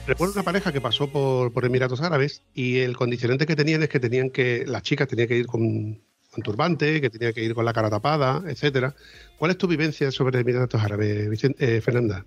[0.07, 3.89] Recuerdo una pareja que pasó por, por Emiratos Árabes y el condicionante que tenían es
[3.89, 7.55] que tenían que, las chicas tenían que ir con con turbante, que tenía que ir
[7.55, 8.93] con la cara tapada, etcétera.
[9.39, 12.23] ¿Cuál es tu vivencia sobre Emiratos Árabes, Vicente- eh, Fernanda?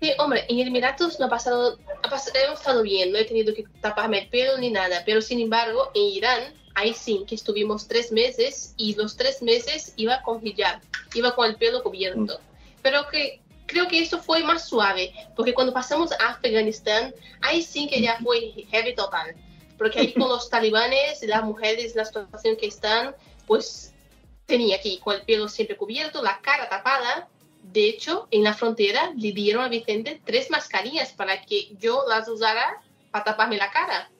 [0.00, 3.54] Sí, hombre, en Emiratos no ha pasado, ha pas- hemos estado bien, no he tenido
[3.54, 7.86] que taparme el pelo ni nada, pero sin embargo en Irán, ahí sí, que estuvimos
[7.86, 10.80] tres meses y los tres meses iba con hijab,
[11.14, 12.40] iba con el pelo cubierto.
[12.82, 17.86] Pero que creo que eso fue más suave, porque cuando pasamos a Afganistán, ahí sí
[17.86, 19.34] que ya fue heavy total,
[19.76, 23.14] porque ahí con los talibanes, las mujeres, la situación que están,
[23.46, 23.92] pues
[24.46, 27.28] tenía que ir con el pelo siempre cubierto, la cara tapada,
[27.72, 32.28] de hecho, en la frontera le dieron a Vicente tres mascarillas para que yo las
[32.28, 34.10] usara para taparme la cara,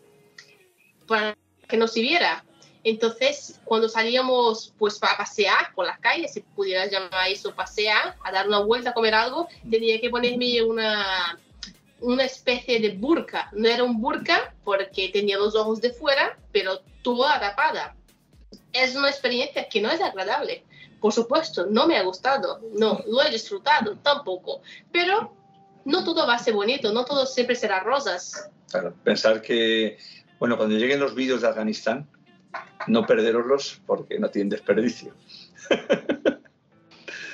[1.06, 1.36] para
[1.66, 2.44] que no se viera.
[2.82, 8.32] Entonces, cuando salíamos pues para pasear por las calles, si pudieras llamar eso pasear, a
[8.32, 11.38] dar una vuelta a comer algo, tenía que ponerme una,
[12.00, 13.50] una especie de burka.
[13.52, 17.96] No era un burka porque tenía los ojos de fuera, pero toda tapada.
[18.72, 20.64] Es una experiencia que no es agradable.
[21.00, 24.60] Por supuesto, no me ha gustado, no, lo he disfrutado tampoco,
[24.92, 25.34] pero
[25.84, 28.50] no todo va a ser bonito, no todo siempre será rosas.
[28.70, 29.98] Claro, pensar que,
[30.38, 32.08] bueno, cuando lleguen los vídeos de Afganistán,
[32.86, 35.14] no perderoslos porque no tienen desperdicio.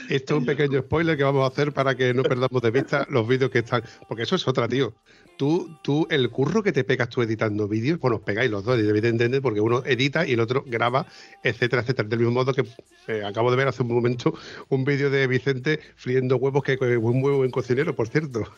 [0.09, 3.07] Esto es un pequeño spoiler que vamos a hacer para que no perdamos de vista
[3.11, 3.83] los vídeos que están.
[4.07, 4.95] Porque eso es otra, tío.
[5.37, 8.79] Tú, tú, el curro que te pegas tú editando vídeos, bueno, os pegáis los dos,
[8.79, 11.07] evidentemente, porque uno edita y el otro graba,
[11.43, 12.09] etcétera, etcétera.
[12.09, 12.65] Del mismo modo que
[13.09, 14.33] eh, acabo de ver hace un momento
[14.71, 18.51] un vídeo de Vicente friendo huevos, que es un muy buen cocinero, por cierto.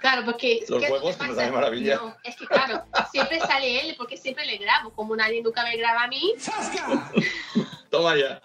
[0.00, 0.64] Claro, porque...
[0.68, 1.96] Los ¿qué es lo huevos, que nos maravilla.
[1.96, 5.76] No, es que claro, siempre sale él porque siempre le grabo, como nadie nunca me
[5.76, 6.34] graba a mí.
[7.90, 8.40] Toma ya.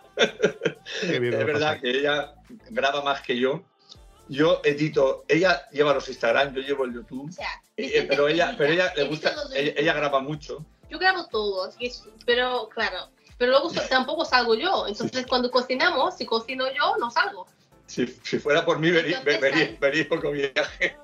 [1.02, 1.82] Qué bien lo es verdad pasa.
[1.82, 2.34] que ella
[2.70, 3.64] graba más que yo.
[4.30, 7.30] Yo edito, ella lleva los Instagram, yo llevo el YouTube.
[7.30, 10.64] O sea, Eh, pero ella, pero ella le gusta, ella, ella graba mucho.
[10.90, 14.86] Yo grabo todo, así que es- pero claro, pero luego so- tampoco salgo yo.
[14.88, 17.48] Entonces cuando cocinamos, si cocino yo, no salgo.
[17.88, 20.98] Si, si fuera por mí, verí, Entonces, verí, ahí- verí poco viaje.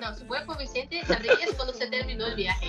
[0.00, 2.66] No, si fuera por Vicente, sabrías cuando se terminó el viaje.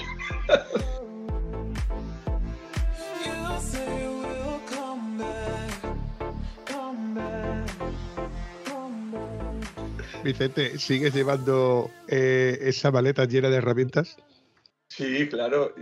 [10.23, 14.17] Vicente, ¿sigues llevando eh, esa maleta llena de herramientas?
[14.88, 15.73] Sí, claro,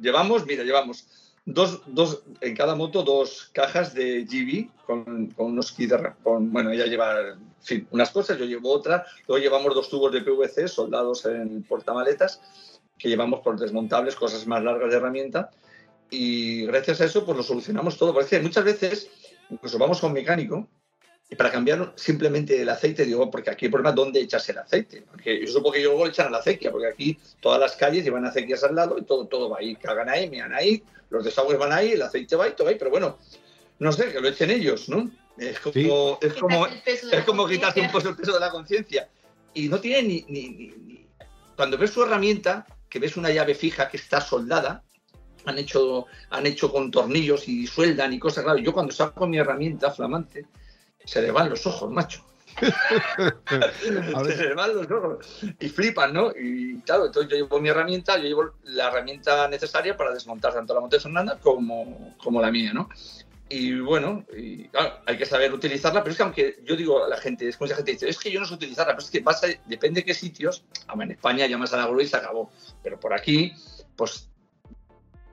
[0.00, 5.70] Llevamos, mira, llevamos dos, dos, en cada moto dos cajas de GB con, con unos
[5.72, 9.88] kits con, bueno, ella lleva, en fin, unas cosas, yo llevo otras, luego llevamos dos
[9.88, 12.40] tubos de PVC soldados en portamaletas
[12.98, 15.50] que llevamos por desmontables, cosas más largas de herramienta
[16.10, 19.10] y gracias a eso pues lo solucionamos todo, porque muchas veces
[19.48, 20.68] incluso vamos un mecánico
[21.28, 24.58] y para cambiar simplemente el aceite, digo, porque aquí el problema es dónde echas el
[24.58, 25.02] aceite.
[25.02, 28.04] Porque yo supongo que yo luego echan a la acequia, porque aquí todas las calles
[28.04, 29.74] llevan acequias al lado y todo, todo va ahí.
[29.74, 32.76] Cagan ahí, mean ahí, los desagües van ahí, el aceite va ahí, todo ahí.
[32.78, 33.18] Pero bueno,
[33.80, 35.10] no sé, que lo echen ellos, ¿no?
[35.36, 36.26] Es como, Sí.
[36.26, 39.08] es como, es como quitarse un poco el peso de la conciencia.
[39.52, 41.06] Y no tiene ni, ni- ni- ni-
[41.56, 44.84] Cuando ves su herramienta, que ves una llave fija que está soldada,
[45.44, 48.44] han hecho, han hecho con tornillos y sueldan y cosas.
[48.44, 50.46] Claro, yo cuando saco mi herramienta flamante,
[51.06, 52.22] se le van los ojos, macho.
[53.76, 53.90] Se
[54.48, 55.26] le van los ojos.
[55.60, 56.30] Y flipan, ¿no?
[56.30, 60.78] Y claro, entonces yo llevo mi herramienta, yo llevo la herramienta necesaria para desmontar tanto
[60.78, 62.88] la de Fernanda como, como la mía, ¿no?
[63.48, 67.08] Y bueno, y, claro, hay que saber utilizarla, pero es que aunque yo digo a
[67.08, 69.10] la gente, es como mucha gente dice, es que yo no sé utilizarla, pero es
[69.10, 72.16] que vas a- depende de qué sitios, en España llamas a la grúa y se
[72.16, 72.50] acabó,
[72.82, 73.52] pero por aquí,
[73.94, 74.30] pues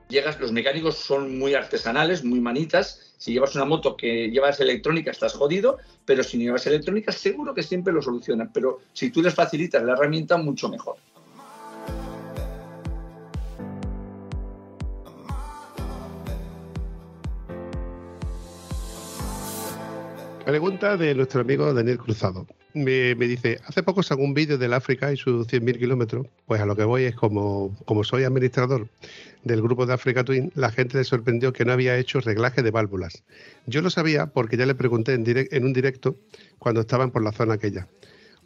[0.08, 5.10] llegas, los mecánicos son muy artesanales, muy manitas, si llevas una moto que llevas electrónica
[5.10, 9.22] estás jodido, pero si no llevas electrónica seguro que siempre lo solucionan, pero si tú
[9.22, 10.96] les facilitas la herramienta, mucho mejor.
[20.44, 22.46] Pregunta de nuestro amigo Daniel Cruzado.
[22.74, 26.26] Me, dice, hace poco sacó un vídeo del África y sus 100.000 kilómetros.
[26.44, 28.86] Pues a lo que voy es como, como soy administrador
[29.44, 32.70] del grupo de Africa Twin, la gente le sorprendió que no había hecho reglaje de
[32.70, 33.22] válvulas.
[33.66, 36.16] Yo lo sabía porque ya le pregunté en, un directo
[36.58, 37.88] cuando estaban por la zona aquella.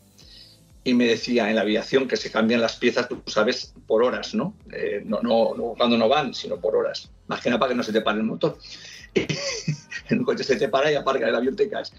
[0.85, 4.35] y me decía en la aviación que se cambian las piezas, tú sabes, por horas,
[4.35, 4.54] ¿no?
[4.72, 7.11] Eh, no, no, no cuando no van, sino por horas.
[7.28, 8.58] Más que nada para que no se te pare el motor.
[9.14, 11.92] en un coche se te para y aparca el avión te caes.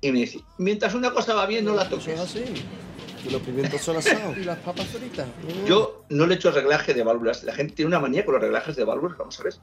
[0.00, 2.08] Y me dice, mientras una cosa va bien, no la Eso toques.
[2.08, 2.44] es así.
[3.24, 4.36] Y los pimientos son asados.
[4.36, 5.26] Y las papas fritas.
[5.26, 5.66] Mm.
[5.66, 7.44] Yo no le echo reglaje de válvulas.
[7.44, 9.18] La gente tiene una manía con los reglajes de válvulas.
[9.18, 9.54] Vamos a ver.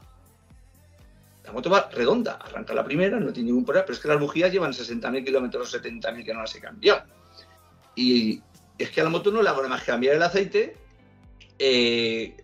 [1.46, 2.34] La moto va redonda.
[2.34, 3.86] Arranca la primera, no tiene ningún problema.
[3.86, 7.04] Pero es que las bujías llevan 60.000 kilómetros o 70.000 que no las he cambiado.
[7.96, 8.42] Y
[8.78, 10.76] es que a la moto no le hago nada más que cambiar el aceite,
[11.58, 12.36] eh,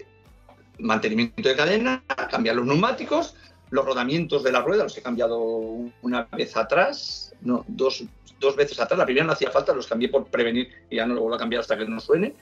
[0.79, 3.35] mantenimiento de cadena, cambiar los neumáticos,
[3.73, 5.39] los rodamientos de la rueda los he cambiado
[6.03, 8.03] una vez atrás, no, dos,
[8.39, 8.99] dos veces atrás.
[8.99, 11.39] La primera no hacía falta, los cambié por prevenir y ya no lo vuelvo a
[11.39, 12.35] cambiar hasta que no suene.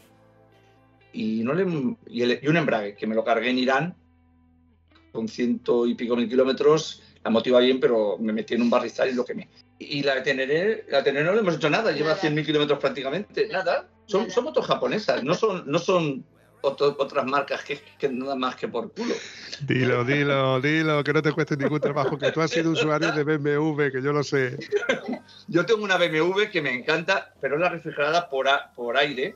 [1.14, 1.66] Y, no le,
[2.08, 3.96] y, el- y un embrague, que me lo cargué en Irán
[5.14, 7.02] con ciento y pico mil kilómetros.
[7.24, 9.48] La moto iba bien, pero me metí en un barrizal y lo quemé.
[9.80, 12.22] Y la de Teneré, la de Teneré no le hemos hecho nada, lleva Nada.
[12.22, 13.88] 100.000 kilómetros prácticamente, nada.
[14.06, 16.26] Son, son motos japonesas, no son, no son
[16.62, 19.14] otro- otras marcas que, que nada más que por culo.
[19.62, 23.24] Dilo, dilo, dilo, que no te cueste ningún trabajo, que tú has sido usuario de
[23.24, 24.58] BMW, que yo lo sé.
[25.48, 29.36] Yo tengo una BMW que me encanta, pero es la refrigerada por, a- por aire,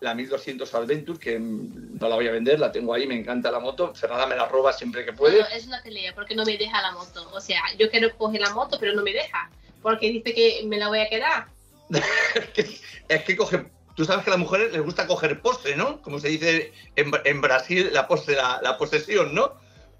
[0.00, 3.58] la 1200 Adventure, que no la voy a vender, la tengo ahí, me encanta la
[3.58, 3.94] moto.
[3.94, 5.40] Fernanda me la roba siempre que puede.
[5.56, 7.28] Es una pelea porque no me deja la moto.
[7.32, 9.50] O sea, yo quiero coger la moto, pero no me deja.
[9.82, 11.46] Porque dice que me la voy a quedar.
[13.08, 13.64] es que coge.
[13.98, 16.00] Tú sabes que a las mujeres les gusta coger postre, ¿no?
[16.02, 19.54] Como se dice en, en Brasil, la, postre, la, la posesión, ¿no?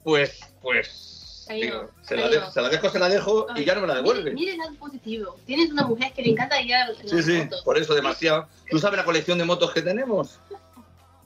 [0.04, 1.44] Pues, pues.
[1.50, 2.52] Digo, se, la ahí de- no.
[2.52, 4.30] se la dejo, se la dejo y ya no me la devuelve.
[4.34, 5.36] Mire, el lado positivo.
[5.46, 7.62] Tienes una mujer que le encanta ir a las Sí, sí, motos.
[7.64, 8.46] por eso demasiado.
[8.70, 10.38] ¿Tú sabes la colección de motos que tenemos?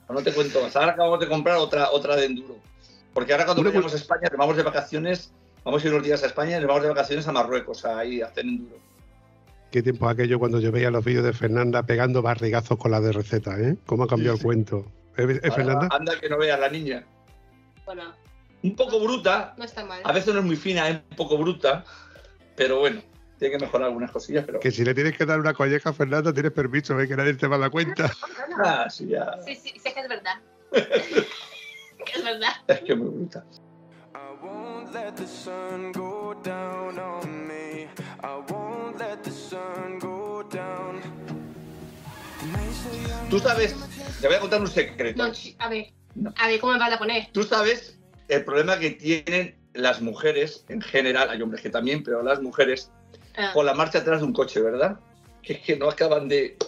[0.08, 0.74] No te cuento más.
[0.74, 2.56] Ahora acabamos de comprar otra, otra de enduro.
[3.12, 5.30] Porque ahora cuando vayamos a España, nos vamos de vacaciones,
[5.62, 8.22] vamos a ir unos días a España y nos vamos de vacaciones a Marruecos, ahí
[8.22, 8.76] a hacer enduro.
[9.72, 13.10] Qué tiempo aquello cuando yo veía los vídeos de Fernanda pegando barrigazos con la de
[13.10, 13.78] receta, ¿eh?
[13.86, 14.84] ¿Cómo ha cambiado el cuento?
[15.16, 15.88] ¿Es, es Ahora, Fernanda?
[15.90, 17.06] Anda que no veas la niña.
[17.86, 18.14] Bueno,
[18.62, 20.02] Un poco bruta, no está mal.
[20.04, 21.84] a veces no es muy fina, es un poco bruta,
[22.54, 23.00] pero bueno,
[23.38, 24.60] tiene que mejorar algunas cosillas, pero...
[24.60, 27.08] Que si le tienes que dar una colleja a Fernanda, tienes permiso, ¿eh?
[27.08, 28.12] Que nadie te va a dar cuenta.
[28.62, 29.38] Ah, sí, ya.
[29.46, 30.34] Sí, sí, sé que es verdad.
[30.70, 32.52] que es verdad.
[32.66, 33.42] Es que es muy bruta.
[34.92, 37.88] I won't let the sun go down on me.
[38.22, 41.00] I won't let the sun go down.
[42.40, 43.28] The nights are young.
[43.30, 43.74] Tú sabes,
[44.20, 45.16] te voy a contar un secreto.
[45.26, 45.92] No, a ver.
[46.36, 47.28] A ver, ¿cómo me vas a poner?
[47.32, 52.22] Tú sabes el problema que tienen las mujeres en general, hay hombres que también, pero
[52.22, 52.90] las mujeres,
[53.38, 55.00] Ah, con la marcha atrás de un coche, ¿verdad?
[55.42, 56.58] Que es que no acaban de,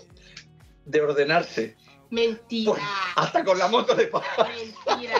[0.86, 1.76] de ordenarse.
[2.08, 2.72] mentira.
[2.72, 2.82] Pues,
[3.16, 4.48] hasta con la moto de papá.
[4.48, 5.18] Mentira.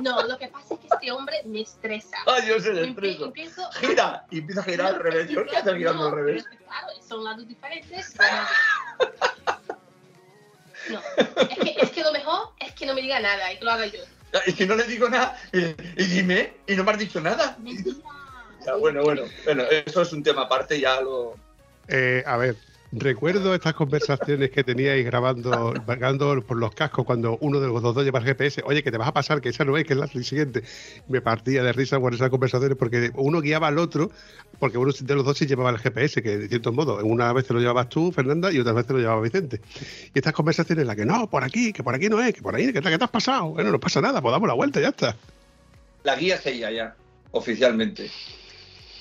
[0.00, 2.16] No, lo que pasa es que este hombre me estresa.
[2.26, 3.26] Ay, yo se le estreso.
[3.26, 5.28] empiezo Gira y empieza a girar al revés.
[5.28, 6.44] Yo ¿qué haces girando No, al revés?
[6.48, 8.14] pero Claro, son lados diferentes.
[10.90, 13.64] No, es que, es que lo mejor es que no me diga nada y que
[13.64, 14.00] lo haga yo.
[14.46, 17.56] Y si no le digo nada, y, y dime, y no me has dicho nada.
[17.60, 17.96] Mentira.
[18.64, 21.36] Ya, bueno, bueno, bueno, eso es un tema aparte, ya lo.
[21.88, 22.56] Eh, a ver,
[22.92, 27.96] recuerdo estas conversaciones que teníais grabando, grabando por los cascos cuando uno de los dos
[28.04, 28.62] lleva el GPS.
[28.64, 30.62] Oye, que te vas a pasar, que esa no es, que es la siguiente.
[31.08, 34.10] Me partía de risa por esas conversaciones porque uno guiaba al otro,
[34.58, 37.48] porque uno de los dos sí llevaba el GPS, que de cierto modo, una vez
[37.50, 39.60] lo llevabas tú, Fernanda, y otra vez lo llevaba Vicente.
[40.14, 42.42] Y estas conversaciones en las que no, por aquí, que por aquí no es, que
[42.42, 43.50] por ahí, que te, que te has pasado.
[43.50, 45.16] Bueno, no pasa nada, pues damos la vuelta y ya está.
[46.02, 46.96] La guía es ella ya,
[47.30, 48.10] oficialmente.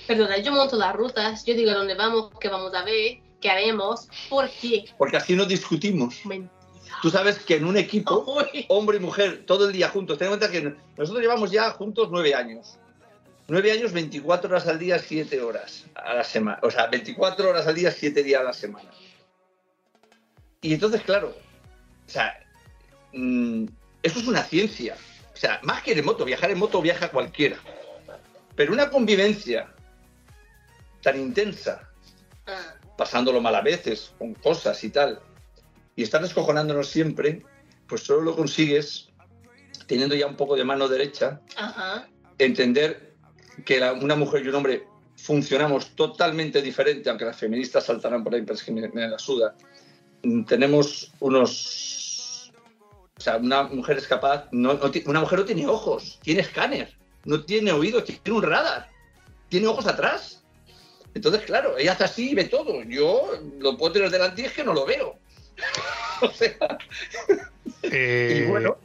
[0.08, 4.08] Perdona, yo monto las rutas, yo digo dónde vamos, qué vamos a ver, qué haremos,
[4.30, 4.86] por qué.
[4.98, 6.26] Porque así no discutimos.
[6.26, 6.52] Mentira.
[7.02, 8.66] Tú sabes que en un equipo, Uy.
[8.70, 12.10] hombre y mujer, todo el día juntos, ten en cuenta que nosotros llevamos ya juntos
[12.12, 12.78] nueve años.
[13.48, 16.60] Nueve años, 24 horas al día, siete horas a la semana.
[16.62, 18.90] O sea, 24 horas al día, siete días a la semana.
[20.62, 21.36] Y entonces, claro,
[22.08, 22.40] o sea,
[23.14, 23.66] mm,
[24.04, 24.96] eso es una ciencia.
[25.34, 27.58] O sea, más que en moto, viajar en moto viaja cualquiera.
[28.56, 29.74] Pero una convivencia
[31.02, 31.92] tan intensa,
[32.48, 35.20] Ah, pasándolo mal a veces, con cosas y tal,
[35.96, 37.42] y estar descojonándonos siempre,
[37.88, 39.10] pues solo lo consigues
[39.88, 42.08] teniendo ya un poco de mano derecha, ajá.
[42.38, 43.16] entender
[43.66, 44.86] que la- una mujer y un hombre
[45.18, 49.18] funcionamos totalmente diferente, aunque las feministas saltarán por ahí, pero es que me, me la
[49.18, 49.56] suda.
[50.22, 52.52] Mm, Tenemos unos...
[53.18, 54.48] O sea, una mujer es capaz...
[54.52, 56.96] no- una mujer no tiene ojos, tiene escáner,
[57.26, 58.90] no tiene oídos, tiene un radar,
[59.50, 60.41] tiene ojos atrás.
[61.14, 62.84] Entonces, claro, ella hace así y ve todo.
[62.84, 65.18] Yo lo puedo tener delante y es que no lo veo.
[66.22, 66.56] o sea,
[67.84, 68.78] Eh, y bueno,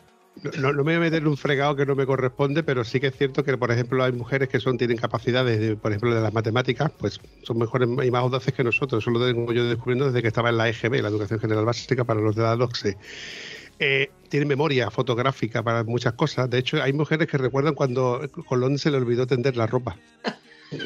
[0.58, 3.00] No, no me voy a meter en un fregado que no me corresponde, pero sí
[3.00, 6.14] que es cierto que, por ejemplo, hay mujeres que son tienen capacidades, de, por ejemplo,
[6.14, 9.02] de las matemáticas, pues son mejores y más audaces que nosotros.
[9.02, 12.04] Eso lo tengo yo descubriendo desde que estaba en la EGB, la Educación General Básica
[12.04, 12.96] para los de la LOCSE.
[13.78, 16.48] Eh, tienen memoria fotográfica para muchas cosas.
[16.48, 19.96] De hecho, hay mujeres que recuerdan cuando Colón se le olvidó tender la ropa.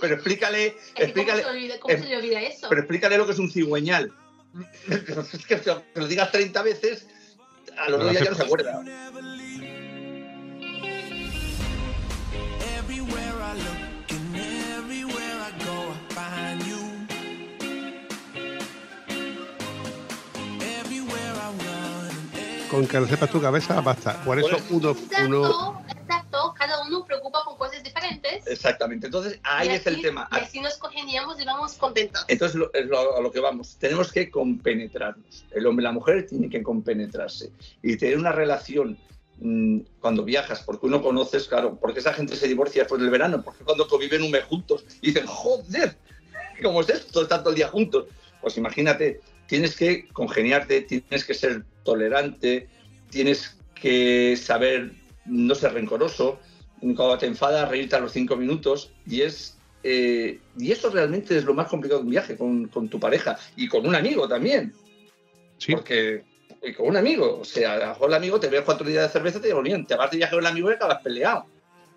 [0.00, 2.66] pero explícale, Es que ¿Cómo, explícale, se, olvida, cómo eh, se le olvida eso?
[2.68, 4.12] pero explícale lo que es un cigüeñal.
[4.88, 7.06] Es que que lo digas 30 veces,
[7.76, 8.82] a los dos días ya no se acuerda.
[22.70, 24.22] Con que lo sepas tu cabeza, basta.
[24.24, 25.82] Por eso uno, uno
[28.46, 29.06] Exactamente.
[29.06, 30.28] Entonces, ahí y es el así- tema.
[30.32, 32.24] Y así nos congeniamos y vamos contentos.
[32.28, 33.76] Entonces, lo, es lo- a lo que vamos.
[33.78, 35.44] Tenemos que compenetrarnos.
[35.52, 37.50] El hombre y la mujer tienen que compenetrarse.
[37.82, 38.98] Y tener una relación
[39.38, 43.42] mm, cuando viajas, porque uno conoces, claro, porque esa gente se divorcia después del verano,
[43.42, 45.96] porque cuando conviven un mes juntos y dicen, joder,
[46.62, 47.20] ¿cómo es esto?
[47.22, 48.06] Estar todo el día juntos.
[48.40, 52.68] Pues imagínate, tienes que congeniarte, tienes que ser tolerante,
[53.10, 54.92] tienes que saber
[55.26, 56.38] no ser rencoroso,
[56.80, 61.44] cuando te enfadas, reírte a los cinco minutos, y es eh, y eso realmente es
[61.44, 64.74] lo más complicado de un viaje con, con tu pareja y con un amigo también.
[65.58, 65.72] Sí.
[65.72, 66.24] Porque
[66.62, 69.04] y con un amigo, o sea, a lo mejor el amigo te ve cuatro días
[69.04, 71.46] de cerveza, te lleva bien, te vas de viaje con el amigo y acabas peleado,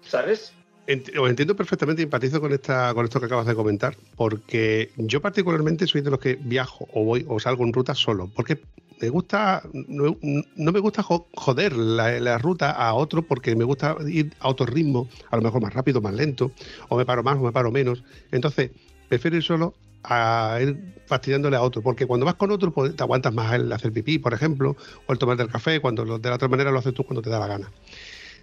[0.02, 0.54] ¿sabes?
[0.90, 4.90] Ent- Os entiendo perfectamente y empatizo con, esta, con esto que acabas de comentar, porque
[4.98, 8.60] yo particularmente soy de los que viajo o voy o salgo en ruta solo, porque
[9.00, 10.18] me gusta, no,
[10.56, 15.08] me gusta jo- joder la, ruta a otro porque me gusta ir a otro ritmo,
[15.30, 16.52] a lo mejor más rápido, más lento,
[16.90, 18.04] o me paro más o me paro menos.
[18.32, 18.72] Entonces,
[19.08, 20.76] prefiero ir solo a ir
[21.06, 24.18] fastidiándole a otro, porque cuando vas con otro pues, te aguantas más el hacer pipí,
[24.18, 24.76] por ejemplo,
[25.06, 27.22] o el tomar el café, cuando lo- de la otra manera lo haces tú cuando
[27.22, 27.72] te da la gana.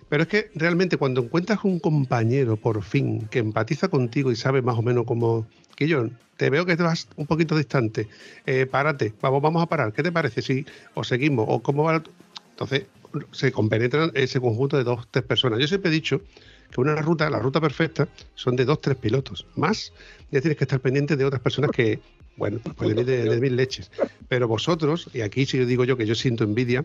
[0.08, 4.62] Pero es que realmente cuando encuentras un compañero por fin que empatiza contigo y sabe
[4.62, 5.46] más o menos cómo...
[5.74, 8.08] Que yo te veo que te vas un poquito distante,
[8.46, 10.40] eh, párate, vamos, vamos a parar, ¿qué te parece?
[10.42, 12.02] Si o seguimos o cómo va...
[12.50, 12.86] Entonces
[13.32, 15.58] se compenetran ese conjunto de dos, tres personas.
[15.58, 16.22] Yo siempre he dicho
[16.70, 19.46] que una ruta, la ruta perfecta, son de dos, tres pilotos.
[19.54, 19.92] Más,
[20.30, 22.00] ya tienes que estar pendiente de otras personas que,
[22.36, 23.90] bueno, pues pueden ir de, de mil leches.
[24.28, 26.84] Pero vosotros, y aquí sí digo yo que yo siento envidia,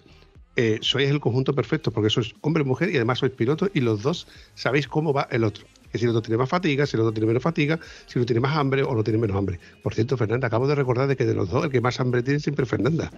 [0.55, 3.79] eh, sois el conjunto perfecto, porque sois hombre y mujer y además sois pilotos y
[3.81, 5.65] los dos sabéis cómo va el otro.
[5.91, 8.25] Que si el otro tiene más fatiga, si el otro tiene menos fatiga, si uno
[8.25, 9.59] tiene más hambre o no tiene menos hambre.
[9.83, 12.23] Por cierto, Fernanda, acabo de recordar de que de los dos el que más hambre
[12.23, 13.11] tiene siempre es Fernanda.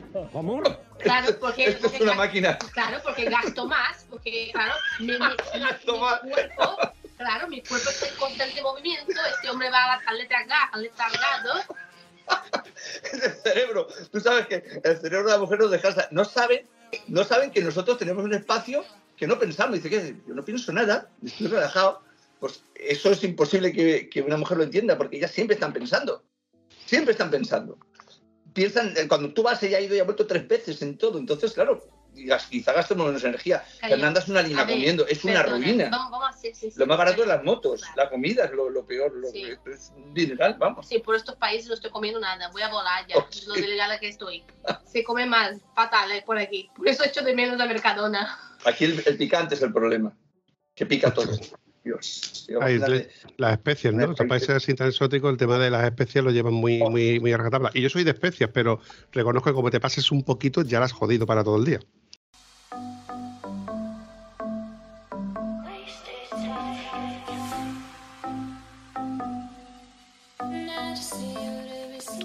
[0.99, 2.57] Claro, porque, Esto es una máquina.
[2.73, 5.19] Claro, porque gasto más, porque claro, mi, mi- mi-
[5.59, 6.19] Gasto mi más.
[6.21, 6.77] cuerpo,
[7.17, 11.53] claro, mi cuerpo está en constante movimiento, este hombre va al letargado, al letargado,
[13.13, 13.87] el cerebro.
[14.11, 16.07] Tú sabes que el cerebro de la mujer nos descansa.
[16.11, 16.65] No saben,
[17.07, 18.83] no saben que nosotros tenemos un espacio
[19.17, 19.75] que no pensamos.
[19.75, 22.01] Dice que yo no pienso nada, estoy relajado.
[22.39, 26.23] Pues eso es imposible que, que una mujer lo entienda, porque ellas siempre están pensando.
[26.85, 27.77] Siempre están pensando.
[28.53, 31.17] Piensan, eh, cuando tú vas, ella ha ido y ha vuelto tres veces en todo.
[31.17, 31.81] Entonces, claro,
[32.15, 33.59] gas- quizá gastemos menos energía.
[33.79, 35.89] Fernanda es una lina ver, comiendo, es una perdona, ruina.
[35.89, 37.95] Vamos, vamos a ser Lo más barato de las motos, Claro.
[38.03, 39.45] la comida es lo, lo peor, lo Sí.
[39.65, 40.87] es un dineral, vamos.
[40.87, 43.55] Sí, por estos países no estoy comiendo nada, voy a volar ya, Oh, es lo
[43.55, 43.61] sí.
[43.61, 44.43] delegada que estoy.
[44.85, 46.69] Se come mal, fatal eh, por aquí.
[46.75, 48.37] Por eso echo de menos a Mercadona.
[48.65, 50.15] Aquí el, el picante es el problema,
[50.75, 51.31] que pica todo.
[51.83, 52.45] Dios.
[52.47, 52.77] Dios, Ay,
[53.37, 54.07] las especias, ¿no?
[54.07, 57.33] Los países así tan exóticos, el tema de las especias lo llevan muy, muy, muy
[57.33, 57.71] a rajatabla.
[57.73, 58.79] Y yo soy de especias, pero
[59.11, 61.79] reconozco que como te pases un poquito, ya las has jodido para todo el día.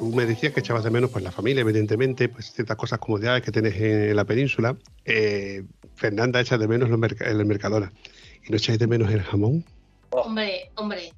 [0.09, 3.53] Me decías que echabas de menos pues la familia, evidentemente, pues ciertas cosas comodidades que
[3.53, 4.77] tienes en la península.
[5.05, 7.93] Eh, Fernanda echa de menos los merc- el Mercadona.
[8.45, 9.65] ¿Y no echáis de menos el jamón?
[10.11, 11.13] Hombre, hombre.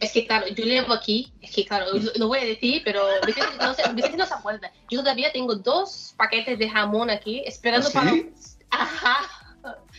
[0.00, 3.02] Es que claro, yo llevo aquí, es que claro, lo, voy a decir, pero
[3.60, 4.72] no, se, Vicente no se acuerda.
[4.90, 8.10] Yo todavía tengo dos paquetes de jamón aquí esperando ¿Ah, para...
[8.12, 8.30] sí?
[8.70, 9.16] Ajá.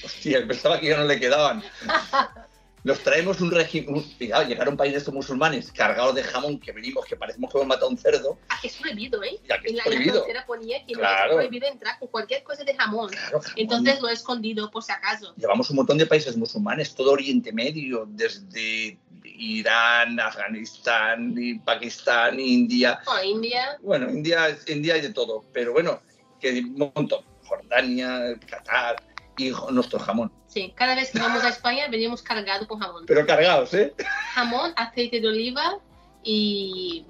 [0.04, 1.62] Hostia, pensaba que ya no le quedaban.
[2.84, 4.04] Nos traemos un régimen.
[4.18, 7.52] Fijaos, llegar a un país de estos musulmanes cargados de jamón que venimos, que parecemos
[7.52, 8.40] que hemos matado a un cerdo.
[8.50, 9.38] Aquí es prohibido, ¿eh?
[9.48, 10.14] Ya que En la, prohibido.
[10.16, 11.32] frontera ponía que no Claro.
[11.32, 13.10] es prohibido entrar con cualquier cosa de jamón.
[13.12, 13.54] Claro, jamón.
[13.58, 15.34] Entonces lo he escondido por si acaso.
[15.38, 23.00] Llevamos un montón de países musulmanes, todo Oriente Medio, desde Irán, Afganistán, y Pakistán, India.
[23.06, 26.02] Bueno, India, Bueno, India, India hay de todo, pero bueno,
[26.40, 27.24] que un montón.
[27.44, 29.04] Jordania, Qatar
[29.42, 30.32] y jo- nuestro jamón.
[30.48, 30.74] sí.
[30.76, 33.04] Cada vez que vamos a España venimos cargados con jamón.
[33.08, 33.94] Pero cargados, ¿eh?
[34.34, 35.78] Jamón, aceite de oliva
[36.24, 37.06] y...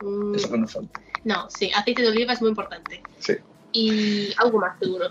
[0.00, 1.00] mm, Eso que nos falta.
[1.24, 3.02] no, sí, aceite de oliva es muy importante.
[3.18, 3.34] Sí.
[3.72, 5.06] Y algo más seguro.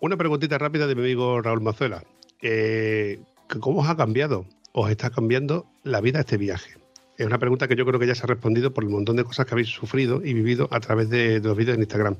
[0.00, 2.02] Una preguntita rápida de mi amigo Raúl Mazuela.
[2.42, 3.20] Eh,
[3.60, 4.46] ¿Cómo os ha cambiado?
[4.72, 6.70] ¿Os está cambiando la vida este viaje?
[7.18, 9.24] Es una pregunta que yo creo que ya se ha respondido por el montón de
[9.24, 12.16] cosas que habéis sufrido y vivido a través de, de los vídeos en Instagram.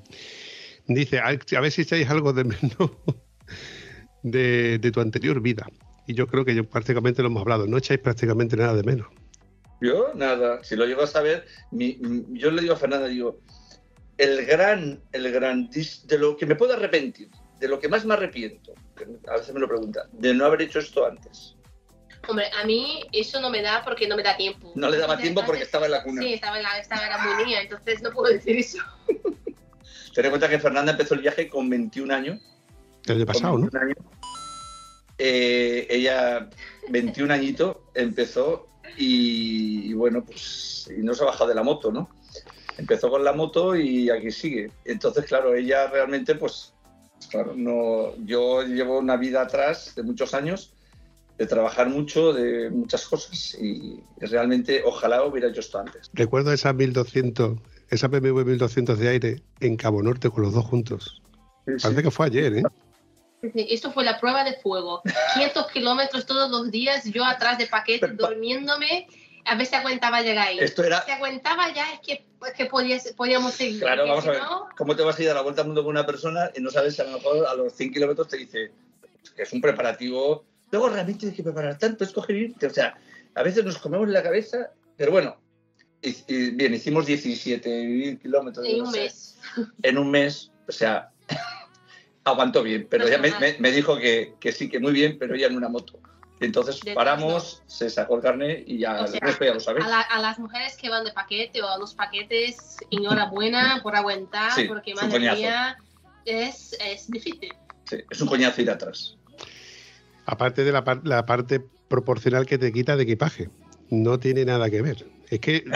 [0.88, 2.91] Dice, a, a ver si echáis algo de menos
[4.22, 5.66] de, de tu anterior vida.
[6.07, 7.66] y yo creo que yo prácticamente lo hemos hablado.
[7.66, 9.07] No echáis prácticamente nada de menos.
[9.80, 10.62] Yo, nada.
[10.64, 11.98] Si lo llego a saber, mi-
[12.30, 13.40] yo le digo a Fernanda, digo,
[14.18, 18.12] el gran, el gran, de lo que me puedo arrepentir, de lo que más me
[18.14, 21.57] arrepiento, que a veces me lo preguntan, de no haber hecho esto antes.
[22.28, 24.72] Hombre, a mí eso no me da porque no me da tiempo.
[24.74, 26.20] No le daba Entonces, tiempo porque estaba en la cuna.
[26.22, 28.78] Sí, estaba en la, estaba en la armonía, entonces no puedo decir eso.
[30.14, 32.40] Ten en cuenta que Fernanda empezó el viaje con 21 años.
[33.07, 33.68] El año pasado, ¿no?
[33.70, 33.96] 21 años.
[35.18, 36.48] Eh, ella,
[36.88, 41.92] 21 añitos, empezó y, y bueno, pues y no se ha bajado de la moto,
[41.92, 42.09] ¿no?
[42.78, 44.70] Empezó con la moto y aquí sigue.
[44.84, 46.72] Entonces, claro, ella realmente, pues,
[47.30, 50.72] claro, no, yo llevo una vida atrás de muchos años,
[51.36, 56.11] de trabajar mucho, de muchas cosas y realmente ojalá hubiera hecho esto antes.
[56.12, 61.22] Recuerdo esa 1200, esa BMW 1200 de aire en Cabo Norte con los dos juntos.
[61.82, 62.62] Parece que fue ayer, ¿eh?
[63.43, 65.03] Esto fue la prueba de fuego.
[65.34, 69.07] 500 kilómetros todos los días, yo atrás de paquete, durmiéndome.
[69.47, 70.59] A ver si aguantaba llegar ahí.
[70.61, 72.12] Esto era- Si aguantaba ya es que,
[72.47, 73.80] es que podías- podíamos seguir.
[73.80, 74.43] Claro, vamos si a ver.
[74.43, 76.61] no, ¿Cómo te vas a ir a la vuelta al mundo con una persona y
[76.61, 78.70] no sabes si a lo mejor a los 100 kilómetros te dice
[79.34, 80.45] que es un preparativo?
[80.70, 82.66] Luego realmente hay que preparar tanto, es coger irte.
[82.66, 82.97] O sea,
[83.34, 85.36] a veces nos comemos la cabeza, pero bueno.
[86.03, 89.38] Y, y bien, hicimos 17 kilómetros en no un sé, mes.
[89.82, 90.51] en un mes.
[90.68, 91.11] O sea,
[92.25, 93.41] aguantó bien, pero No ella me, mal.
[93.41, 95.99] me- me dijo que, que sí, que muy bien, pero ella en una moto.
[96.41, 99.85] Y entonces De paramos, se sacó el carnet y ya, O sea, ya lo sabes.
[99.85, 103.95] A, la- a las mujeres que van de paquete o a los paquetes, enhorabuena por
[103.97, 105.37] aguantar, Sí, porque madre coñazo.
[105.41, 105.77] mía,
[106.25, 107.53] es, es difícil.
[107.85, 109.16] Sí, es un coñazo ir atrás.
[110.27, 113.51] Aparte de la, par- la parte proporcional que te quita de equipaje.
[113.91, 115.07] No tiene nada que ver.
[115.29, 115.64] Es que.
[115.66, 115.73] mm,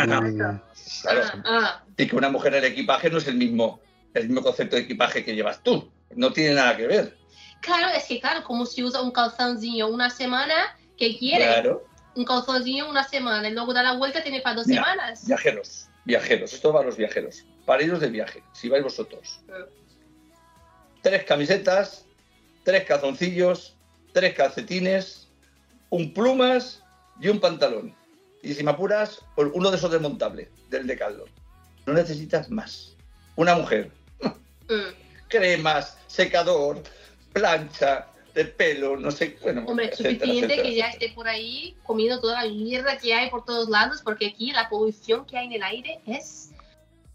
[1.02, 1.20] Claro.
[1.44, 3.80] Ah, y que una mujer en el equipaje no es el mismo,
[4.14, 5.90] el mismo concepto de equipaje que llevas tú.
[6.10, 7.16] No tiene nada que ver.
[7.60, 11.44] claro, es que claro, como si usa un calzoncillo una semana, ¿qué quiere?
[11.44, 11.84] Claro.
[12.14, 15.26] Un calzoncillo una semana y luego da la vuelta, tiene para dos Mira, semanas.
[15.26, 17.44] Viajeros, viajeros, esto va a los viajeros.
[17.66, 19.40] Para iros de viaje, si vais vosotros.
[21.02, 22.06] Tres camisetas,
[22.62, 23.74] tres calzoncillos,
[24.12, 25.28] tres calcetines,
[25.90, 26.82] un plumas
[27.20, 27.94] y un pantalón.
[28.42, 31.28] Y si me apuras, pues uno de esos desmontables, del Decathlon.
[31.86, 32.94] No necesitas más.
[33.36, 33.90] Una mujer,
[34.68, 35.03] Mm.
[35.34, 36.82] Cremas, secador,
[37.32, 41.76] plancha de pelo, no sé, bueno, Hombre, etcétera, suficiente etcétera, que ya esté por ahí
[41.84, 45.46] comiendo toda la mierda que hay por todos lados, porque aquí la polución que hay
[45.46, 46.50] en el aire es.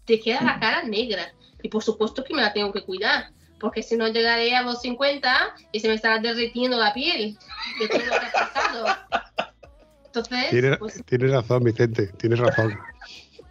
[0.04, 1.32] te queda la cara negra.
[1.62, 4.80] Y por supuesto que me la tengo que cuidar, porque si no llegaré a los
[4.80, 7.38] 50 y se me estará derritiendo la piel
[7.78, 8.86] de todo lo que ha pasado.
[10.06, 12.78] Entonces, Tienes, pues, tienes razón, Vicente, tienes razón.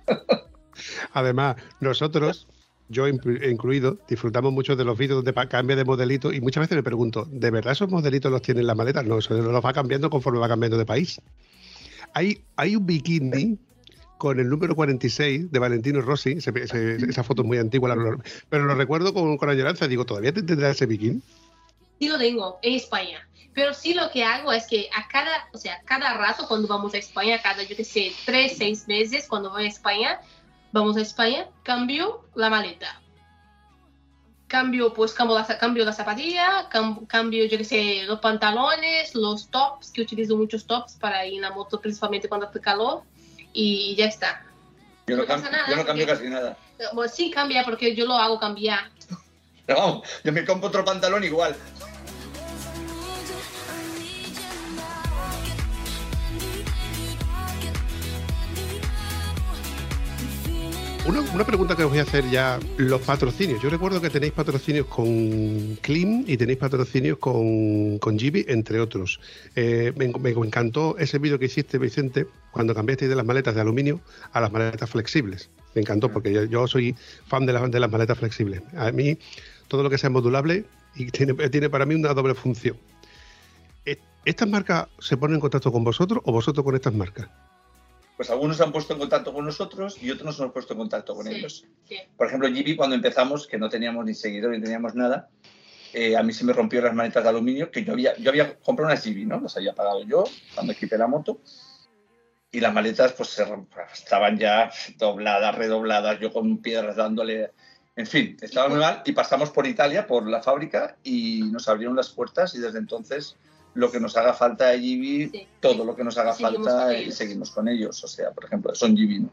[1.13, 2.47] Además, nosotros,
[2.89, 6.75] yo inclu- incluido, disfrutamos mucho de los vídeos donde cambia de modelito y muchas veces
[6.75, 9.03] me pregunto, ¿de verdad esos modelitos los tiene en la maleta?
[9.03, 11.21] No, eso los va cambiando conforme va cambiando de país.
[12.13, 13.57] Hay, hay un bikini
[14.17, 17.95] con el número 46 de Valentino Rossi, ese- ese- esa foto es muy antigua,
[18.49, 21.21] pero lo recuerdo con, con añoranza, digo, ¿todavía te tendrá ese bikini?
[21.99, 23.19] sí lo tengo en España.
[23.53, 26.93] Pero sí lo que hago es que a cada, o sea, cada rato cuando vamos
[26.93, 30.17] a España, cada, yo que sé, tres, seis meses, cuando voy a España,
[30.71, 33.01] vamos a España, cambio la maleta.
[34.47, 39.49] Cambio, pues cambio la, cambio la zapatilla, cam- cambio, yo que sé, los pantalones, los
[39.49, 43.03] tops, que utilizo muchos tops para ir en la moto, principalmente cuando hace calor,
[43.53, 44.43] y ya está.
[45.05, 46.57] Yo no, no pasa cam- nada, yo no cambio porque- casi nada.
[46.93, 48.89] Bueno, sí cambia porque yo lo hago cambiar.
[49.67, 51.55] Pero vamos, yo me compro otro pantalón igual.
[61.09, 63.59] Una, una pregunta que os voy a hacer ya, los patrocinios.
[63.63, 69.19] Yo recuerdo que tenéis patrocinios con Klim y tenéis patrocinios con, con Gibi, entre otros.
[69.55, 73.61] Eh, me, me encantó ese vídeo que hiciste, Vicente, cuando cambiasteis de las maletas de
[73.61, 74.01] aluminio
[74.33, 75.49] a las maletas flexibles.
[75.73, 76.95] Me encantó porque yo, yo soy
[77.25, 78.61] fan de, las de las maletas flexibles.
[78.77, 79.17] A mí,
[79.67, 82.77] todo lo que sea modulable y tiene, tiene para mí una doble función.
[83.87, 87.29] Eh, ¿Estas marcas se ponen en contacto con vosotros o vosotros con estas marcas?
[88.19, 90.79] Pues algunos se han puesto en contacto con nosotros y otros nos hemos puesto en
[90.79, 91.65] contacto con Sí, ellos.
[91.87, 91.95] sí.
[92.17, 95.29] Por ejemplo, GB, cuando empezamos, que no teníamos ni seguidor ni teníamos nada,
[95.93, 98.59] eh, a mí se me rompió las maletas de aluminio, que yo había, yo había
[98.59, 99.39] comprado unas GB, ¿no?
[99.39, 101.39] Las había pagado yo cuando equipé la moto.
[102.51, 107.51] Y las maletas, pues, se romp- estaban ya dobladas, redobladas, yo con piedras dándole.
[107.95, 109.01] En fin, estaba muy mal.
[109.05, 112.53] Y pasamos por Italia, por la fábrica, y nos abrieron las puertas.
[112.53, 113.37] Y desde entonces,
[113.73, 115.47] lo que nos haga falta de GB, Sí.
[115.59, 118.03] todo lo que nos haga falta, y seguimos con ellos.
[118.03, 119.29] O sea, por ejemplo, son GB, ¿no?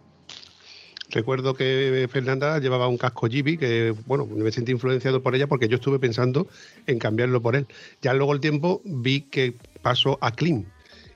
[1.09, 5.69] Recuerdo que Fernanda llevaba un casco Gibi que, bueno, me sentí influenciado por ella porque
[5.69, 6.49] yo estuve pensando
[6.87, 7.69] en cambiarlo por él.
[8.03, 10.67] Ya luego el tiempo vi que paso a Clean.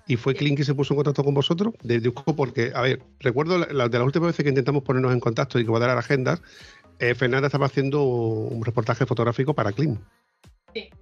[0.07, 3.03] Y fue Clean que se puso en contacto con vosotros, de Diusco, porque, a ver,
[3.19, 6.41] recuerdo la, la- de las últimas veces que intentamos ponernos en contacto y cuadrar agendas,
[7.01, 9.99] eh, Fernanda estaba haciendo un reportaje fotográfico para Clean.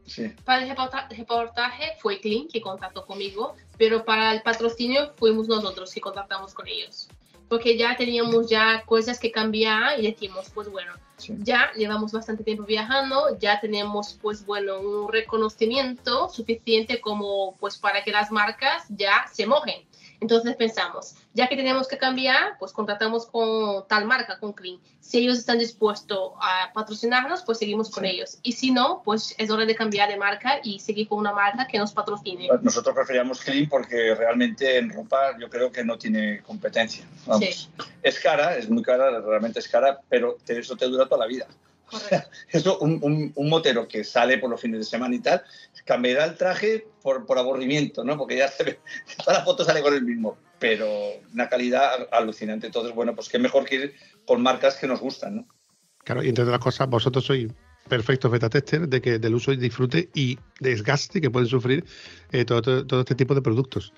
[0.06, 0.32] Sí.
[0.44, 5.92] Para el reporta- reportaje fue Clean que contactó conmigo, pero para el patrocinio fuimos nosotros
[5.92, 7.08] que contactamos con ellos.
[7.48, 11.34] Porque ya teníamos ya cosas que cambiar y decimos, pues bueno, Sí.
[11.38, 18.04] ya llevamos bastante tiempo viajando, ya tenemos pues bueno un reconocimiento suficiente como pues para
[18.04, 19.87] que las marcas ya se mojen.
[20.20, 24.78] Entonces pensamos, ya que tenemos que cambiar, pues contratamos con tal marca, con Clean.
[25.00, 28.10] Si ellos están dispuestos a patrocinarnos, pues seguimos con Sí.
[28.10, 28.38] ellos.
[28.42, 31.66] Y si no, pues es hora de cambiar de marca y seguir con una marca
[31.68, 32.48] que nos patrocine.
[32.62, 37.06] Nosotros preferíamos Clean porque realmente en ropa yo creo que no tiene competencia.
[37.24, 37.44] Vamos.
[37.44, 37.68] Sí.
[38.02, 41.46] Es cara, es muy cara, realmente es cara, pero eso te dura toda la vida.
[41.90, 42.28] Correcto.
[42.50, 45.42] Eso, un, un- un motero que sale por los fines de semana y tal,
[45.84, 48.16] cambiará el traje por, por aburrimiento, ¿no?
[48.18, 48.80] Porque ya se ve,
[49.24, 50.86] toda la foto sale con el mismo, pero
[51.32, 52.66] una calidad alucinante.
[52.66, 53.94] Entonces, bueno, pues qué mejor que ir
[54.26, 55.48] con marcas que nos gustan, ¿no?
[56.04, 57.50] Claro, y entre otras cosas, vosotros sois
[57.88, 61.84] perfectos beta testers de que del uso y disfrute y desgaste que pueden sufrir
[62.32, 63.92] eh, todo, todo- todo este tipo de productos.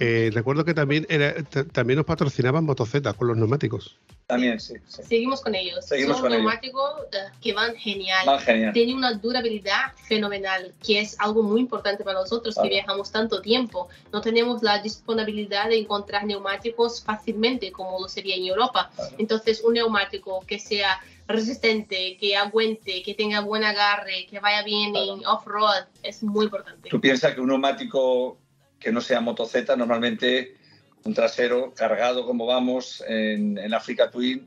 [0.00, 1.34] Eh, recuerdo que también era,
[1.70, 3.96] también os patrocinaban Motoceta con los neumáticos.
[4.26, 4.74] También, sí.
[4.88, 5.02] sí.
[5.06, 5.84] Seguimos con ellos.
[5.86, 6.42] Seguimos Son con ellos.
[6.44, 8.26] neumáticos eh, que van genial.
[8.26, 8.72] Van genial.
[8.72, 12.70] Tiene una durabilidad fenomenal, que es algo muy importante para nosotros que Claro.
[12.74, 13.88] viajamos tanto tiempo.
[14.12, 18.90] No tenemos la disponibilidad de encontrar neumáticos fácilmente como lo sería en Europa.
[18.96, 19.14] Claro.
[19.18, 24.92] Entonces, un neumático que sea resistente, que aguante, que tenga buen agarre, que vaya bien
[24.92, 25.14] Claro.
[25.16, 26.88] en off-road, es muy importante.
[26.90, 28.38] Tú piensas que un neumático
[28.78, 30.56] que no sea motoceta, normalmente
[31.04, 34.46] un trasero cargado como vamos en, en Africa Twin,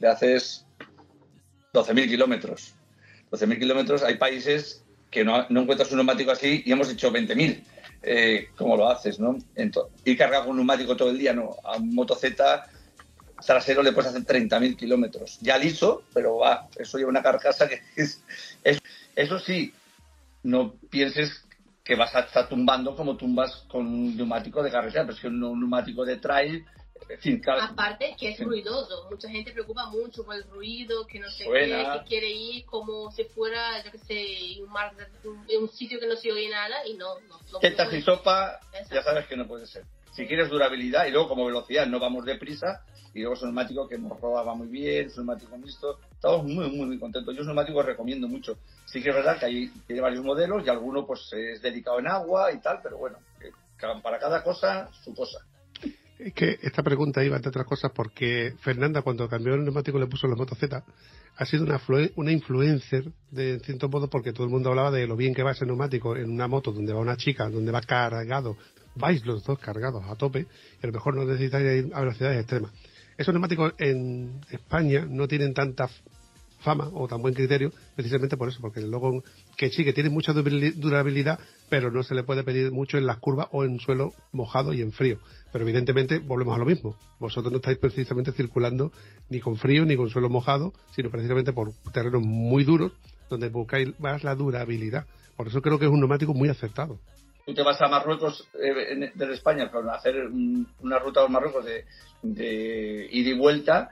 [0.00, 0.66] le haces
[1.72, 2.74] 12.000 kilómetros.
[3.30, 7.62] 12.000 kilómetros, hay países que no, no encuentras un neumático así y hemos hecho 20.000.
[8.06, 9.18] Eh, ¿Cómo lo haces?
[9.18, 9.36] No?
[9.56, 11.56] Ento- ir cargado con un neumático todo el día, no.
[11.64, 12.66] A un motoceta
[13.44, 15.38] trasero le puedes hacer 30.000 kilómetros.
[15.40, 18.22] Ya liso, pero va, eso lleva una carcasa que es,
[18.62, 18.78] es-
[19.16, 19.72] Eso sí,
[20.42, 21.44] no pienses
[21.84, 25.28] que vas a estar tumbando como tumbas con un neumático de carretera, pero es que
[25.28, 26.64] un, un neumático de trail,
[27.08, 31.28] en fin, Aparte que es ruidoso, mucha gente preocupa mucho por el ruido, que no
[31.28, 31.92] sé Suena.
[31.92, 36.00] qué, que quiere ir como si fuera, yo qué sé, un, mar, un, un sitio
[36.00, 38.60] que no se oye nada y no, no, no esta sopa
[38.90, 39.84] ya sabes que no puede ser.
[40.12, 42.82] Si quieres durabilidad y luego como velocidad no vamos deprisa
[43.14, 46.44] y luego es un neumático que nos robaba muy bien, es un neumático mixto, estamos
[46.44, 47.34] muy, muy, muy contentos.
[47.34, 48.58] Yo es un neumático recomiendo mucho.
[48.86, 52.08] Sí que es verdad que hay, tiene varios modelos y alguno pues es delicado en
[52.08, 53.18] agua y tal, pero bueno,
[54.02, 55.38] para cada cosa su cosa.
[56.18, 60.06] Es que esta pregunta iba entre otras cosas porque Fernanda cuando cambió el neumático le
[60.06, 60.84] puso la moto Z
[61.36, 61.80] ha sido una,
[62.14, 65.42] una influencer de en cierto modo porque todo el mundo hablaba de lo bien que
[65.42, 68.56] va ese neumático en una moto donde va una chica, donde va cargado,
[68.94, 70.46] vais los dos cargados a tope
[70.80, 72.72] y a lo mejor no necesitáis ir a velocidades extremas.
[73.16, 75.88] Esos neumáticos en España no tienen tanta
[76.60, 79.22] fama o tan buen criterio precisamente por eso, porque luego
[79.56, 81.38] que sí, que tiene mucha durabili- durabilidad,
[81.68, 84.80] pero no se le puede pedir mucho en las curvas o en suelo mojado y
[84.80, 85.18] en frío.
[85.52, 86.96] Pero evidentemente volvemos a lo mismo.
[87.20, 88.92] Vosotros no estáis precisamente circulando
[89.28, 92.92] ni con frío ni con suelo mojado, sino precisamente por terrenos muy duros
[93.28, 95.06] donde buscáis más la durabilidad.
[95.36, 96.98] Por eso creo que es un neumático muy acertado.
[97.44, 101.64] Tú te vas a Marruecos eh, desde España para hacer un- una ruta a Marruecos
[101.64, 101.84] de,
[102.22, 103.90] de ida y vuelta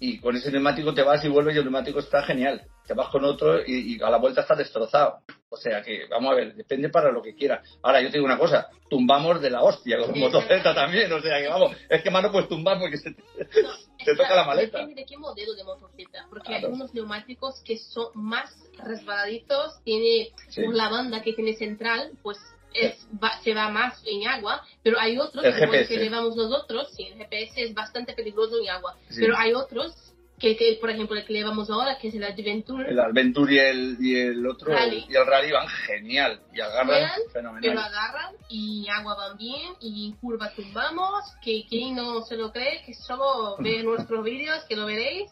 [0.00, 2.62] y con ese neumático te vas y vuelves y el neumático está genial.
[2.86, 5.18] Te vas con otro y a la vuelta está destrozado.
[5.50, 7.66] O sea que, vamos a ver, depende para lo que quieras.
[7.82, 11.10] Ahora, yo te digo una cosa, tumbamos de la hostia con motoceta también.
[11.10, 13.22] O sea que, vamos, es que más no puedes tumbar porque se te...
[14.16, 14.78] Toca la maleta.
[14.78, 16.68] Depende de qué modelo de motocicleta, porque Claro.
[16.68, 20.62] hay unos neumáticos que son más resbaladizos, tiene Sí.
[20.72, 22.38] la banda que tiene central, pues
[22.74, 26.36] es, va- se va más en agua, pero hay otros, El como el que llevamos
[26.36, 29.20] nosotros, sí, el GPS es bastante peligroso en agua, Sí.
[29.20, 32.88] pero hay otros, que, que, por ejemplo el que llevamos ahora, que es el Adventure,
[32.90, 35.04] El Adventure y el, y el otro, Rally.
[35.08, 36.40] y el Rally van genial.
[36.54, 37.78] Y agarran Juegan, pero fenomenal.
[37.78, 42.82] agarran y agua van bien y en curva tumbamos, que quien no se lo cree,
[42.84, 45.30] que solo ve nuestros vídeos, que lo veréis,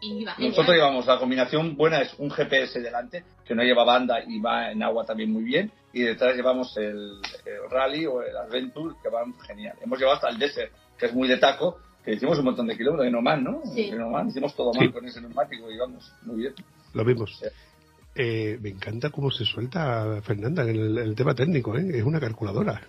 [0.00, 0.50] y va genial.
[0.50, 4.70] Nosotros llevamos la combinación buena, es un GPS delante, que no lleva banda y va
[4.70, 9.08] en agua también muy bien, y detrás llevamos el, el Rally o el Adventure, que
[9.08, 9.76] van genial.
[9.82, 12.76] Hemos llevado hasta el Desert, que es muy de taco, que hicimos un montón de
[12.76, 13.60] kilómetros, de no más, ¿no?
[13.74, 13.90] Sí.
[13.90, 14.78] De no más, hicimos todo Sí.
[14.80, 16.54] mal con ese neumático y vamos, muy bien.
[16.94, 17.38] Lo vimos.
[17.38, 17.46] Sí.
[18.14, 21.86] Eh, me encanta cómo se suelta Fernanda en el, el tema técnico, ¿eh?
[21.92, 22.80] es una calculadora.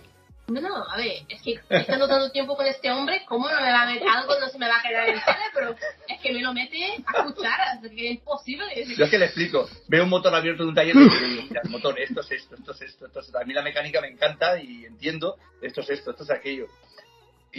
[0.48, 3.72] No, no, a ver, es que estando tanto tiempo con este hombre, ¿cómo no me
[3.72, 4.34] va a ver algo?
[4.40, 5.76] No se me va a quedar en el tele, pero
[6.08, 8.66] es que me lo mete a cucharas, porque es imposible.
[8.98, 11.62] Yo es que le explico, veo un motor abierto de un taller y digo, mira,
[11.64, 13.38] el motor, esto es esto, esto es esto, esto es esto.
[13.38, 16.66] A mí la mecánica me encanta y entiendo, esto es esto, esto es aquello.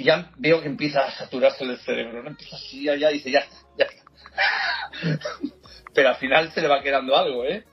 [0.00, 2.30] Y ya veo que empieza a saturarse el cerebro, ¿no?
[2.30, 4.02] Empieza así, allá, y dice, ya está, ya está.
[5.94, 7.64] Pero al final se le va quedando algo, ¿eh?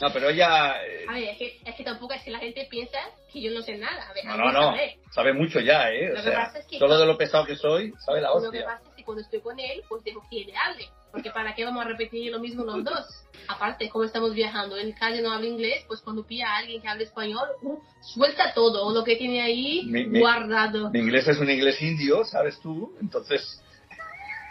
[0.00, 0.80] No, pero ella...
[0.84, 2.98] eh, A ver, es que, es que tampoco es que la gente piensa
[3.32, 4.08] que yo no sé nada.
[4.08, 4.76] A ver, No, no, no.
[5.12, 6.08] Sabe mucho ya, ¿eh?
[6.08, 8.28] Lo O que sea, pasa es que- solo de lo pesado que soy, sabe la
[8.28, 8.64] Lo que hostia.
[8.64, 10.88] pasa es que cuando estoy con él, pues dejo que él hable.
[11.12, 13.04] Porque ¿para qué vamos a repetir lo mismo los dos?
[13.48, 16.88] Aparte, como estamos viajando, él casi no habla inglés, pues cuando pilla a alguien que
[16.88, 20.90] habla español, uh, suelta todo lo que tiene ahí Mi- mi- guardado.
[20.90, 22.94] Mi inglés es un inglés indio, ¿sabes tú?
[23.00, 23.62] Entonces,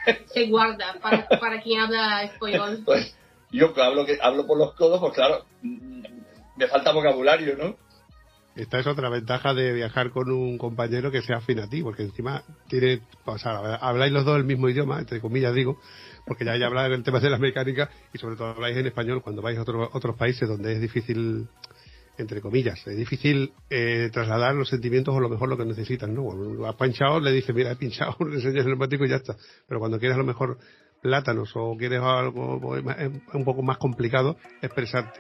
[0.34, 2.82] Se guarda para, para quien habla español.
[2.86, 3.14] pues
[3.52, 6.02] yo hablo, que hablo por los codos, pues claro, mm,
[6.56, 7.76] me falta vocabulario, ¿no?
[8.58, 12.02] Esta es otra ventaja de viajar con un compañero que sea afín a ti, porque
[12.02, 15.80] encima tiene, o sea, habláis los dos el mismo idioma, entre comillas digo,
[16.26, 19.22] porque ya hay hablar el tema de la mecánica y sobre todo habláis en español
[19.22, 21.48] cuando vais a otro- otros países donde es difícil,
[22.18, 26.66] entre comillas, es difícil eh, trasladar los sentimientos o lo mejor lo que necesitan, ¿no?
[26.66, 29.36] Has pinchado, le dices, mira, he pinchado, le enseñas el neumático y ya está.
[29.68, 30.58] Pero cuando quieres a lo mejor
[31.04, 32.84] plátanos o quieres algo pues,
[33.34, 35.20] un poco más complicado, expresarte.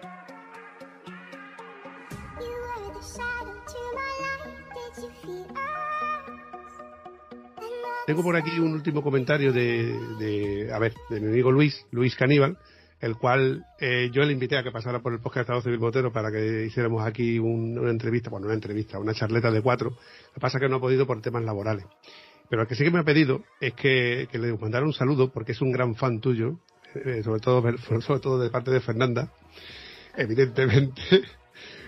[8.07, 12.15] Tengo por aquí un último comentario de, de, a ver, de mi amigo Luis, Luis
[12.15, 12.57] Caníbal,
[13.01, 16.11] el cual eh, yo le invité a que pasara por el podcast Estado Civil Botero
[16.13, 19.89] para que hiciéramos aquí un- una entrevista, bueno, una entrevista, una charleta de cuatro.
[19.89, 21.85] Lo que pasa es que no ha podido por temas laborales.
[22.49, 25.29] Pero el que sí que me ha pedido es que, que le mandara un saludo
[25.33, 26.59] porque es un gran fan tuyo,
[26.95, 27.61] eh, sobre todo
[28.01, 29.33] sobre todo de parte de Fernanda,
[30.15, 31.01] evidentemente.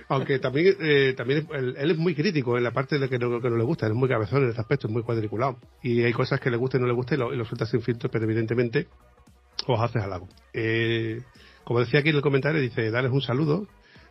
[0.10, 3.40] Aunque también, eh, también él, él es muy crítico en la parte de que no,
[3.40, 5.60] que no le gusta, es muy cabezón en ese aspecto, es muy cuadriculado.
[5.84, 7.68] Y hay cosas que le gusten y no le gusten y lo, y lo suelta
[7.68, 8.88] sin filtro, pero evidentemente
[9.68, 10.28] os haces halago.
[10.52, 11.22] Eh,
[11.64, 13.68] como decía aquí en el comentario, dice, darles un saludo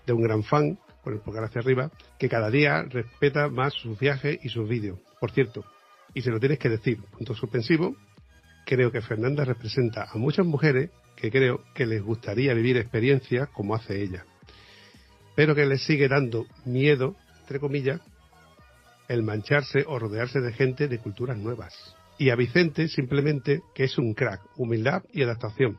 [0.06, 3.98] de un gran fan, con el pulgar hacia arriba, que cada día respeta más sus
[3.98, 5.00] viajes y sus vídeos.
[5.18, 5.64] Por cierto,
[6.14, 7.96] y se lo tienes que decir, punto suspensivo,
[8.66, 13.74] creo que Fernanda representa a muchas mujeres que creo que les gustaría vivir experiencias como
[13.74, 14.24] hace ella
[15.38, 18.00] pero que les sigue dando miedo, entre comillas,
[19.06, 21.94] el mancharse o rodearse de gente de culturas nuevas.
[22.18, 25.78] Y a Vicente simplemente que es un crack, humildad y adaptación.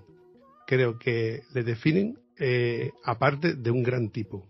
[0.66, 4.48] Creo que le definen eh, aparte de un gran tipo.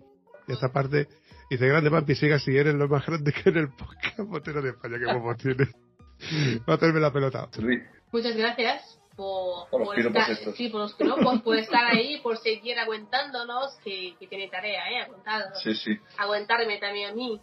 [0.47, 1.07] Esta parte
[1.49, 4.99] dice, grande papi, siga si eres lo más grande que en el podcast de España
[4.99, 5.69] que vos tienes.
[6.69, 7.49] Va a hacerme la pelota.
[8.11, 10.55] Muchas gracias por, Por los piropos estar, estos.
[10.55, 15.01] sí, por los piropos, por estar ahí, por seguir aguantándonos, que, que tiene tarea, ¿eh?
[15.01, 15.61] Aguantarnos.
[15.61, 17.41] sí, sí, Aguantarme también a mí.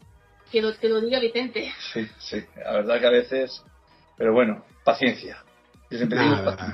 [0.50, 1.70] Que lo, que lo diga Vicente.
[1.92, 2.42] sí, sí.
[2.64, 3.62] La verdad que a veces,
[4.16, 5.44] pero bueno, paciencia.
[5.90, 6.66] Yo siempre digo paciencia.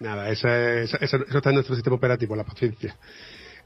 [0.00, 2.96] Nada, nada, eso, es- eso, eso está en nuestro sistema operativo, la paciencia.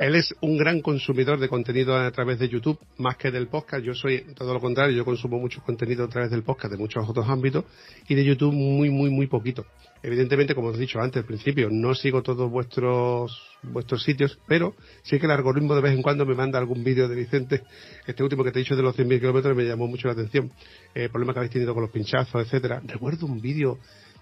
[0.00, 3.84] Él es un gran consumidor de contenido a través de YouTube, más que del podcast.
[3.84, 7.06] Yo soy todo lo contrario, yo consumo mucho contenido a través del podcast de muchos
[7.06, 7.66] otros ámbitos
[8.08, 9.66] y de YouTube muy, muy, muy poquito.
[10.02, 14.74] Evidentemente, como os he dicho antes al principio, no sigo todos vuestros vuestros sitios, pero
[15.02, 17.62] sí que el algoritmo de vez en cuando me manda algún vídeo de Vicente.
[18.06, 20.50] Este último que te he dicho de los 100.000 kilómetros me llamó mucho la atención.
[20.94, 22.80] Eh, problemas que habéis tenido con los pinchazos, etcétera.
[22.86, 23.76] Recuerdo un vídeo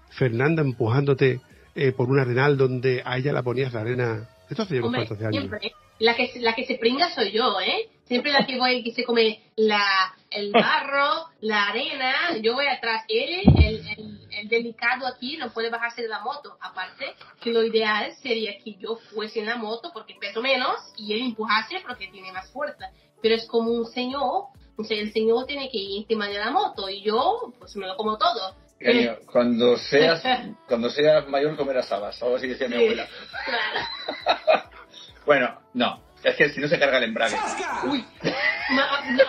[0.09, 1.39] Fernanda empujándote
[1.73, 4.27] eh, por un arenal donde a ella la ponías la arena.
[4.49, 5.17] Esto hace Hombre, años.
[5.31, 5.71] siempre.
[5.99, 7.89] La que, la que se pringa soy yo, ¿eh?
[8.05, 13.03] Siempre la que voy, que se come la, el barro, la arena, yo voy atrás.
[13.09, 16.57] Él, el, el, el delicado aquí, no puede bajarse de la moto.
[16.61, 21.13] Aparte, que lo ideal sería que yo fuese en la moto porque peso menos y
[21.13, 22.89] él empujase porque tiene más fuerza.
[23.21, 24.45] Pero es como un señor,
[24.77, 27.85] o sea, el señor tiene que ir encima de la moto y yo, pues me
[27.85, 28.55] lo como todo.
[28.79, 30.23] Cariño, cuando seas,
[30.67, 33.07] cuando seas mayor comerás habas, algo así decía mi Sí, abuela.
[33.45, 34.69] claro.
[35.25, 37.35] Bueno, no, es que si no se carga el embrague.
[37.83, 38.03] Uy,
[38.71, 39.23] ma- no,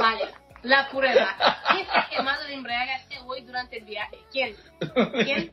[0.00, 0.24] vale,
[0.62, 1.36] la prueba.
[1.70, 2.92] ¿Quién se ha quemado el embrague
[3.26, 4.18] hoy durante el viaje?
[4.32, 4.56] ¿Quién?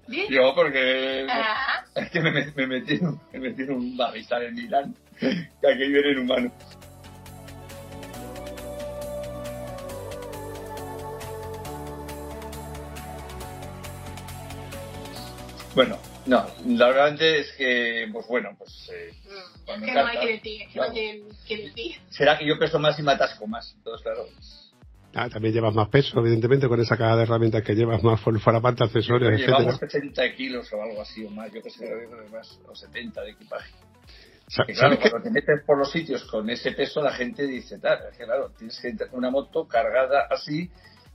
[0.08, 0.28] ¿Quién?
[0.30, 3.00] Yo porque Ah, es que me, me metí,
[3.34, 5.28] me metí en un babistar en Milán, que
[5.68, 6.54] aquello era inhumano.
[15.74, 20.06] Bueno, no, la verdad es que, pues bueno, pues eh, mm, es me que no
[20.06, 20.90] hay que decir, es que Claro.
[20.94, 20.94] no
[21.48, 21.96] que decir.
[22.10, 23.74] será que yo peso más y me atasco más.
[23.78, 24.26] Entonces, claro,
[25.14, 28.34] Ah, también llevas más peso, evidentemente, con esa caja de herramientas que llevas más por
[28.62, 29.92] parte accesorios, llevamos etcétera.
[29.92, 33.32] 70 kilos o algo así o más, yo que sé, que más, o 70 de
[33.32, 33.72] equipaje.
[34.48, 37.78] Sa- Que claro, cuando te metes por los sitios con ese peso, la gente dice,
[37.80, 40.70] tal, es que claro, tienes que una moto cargada así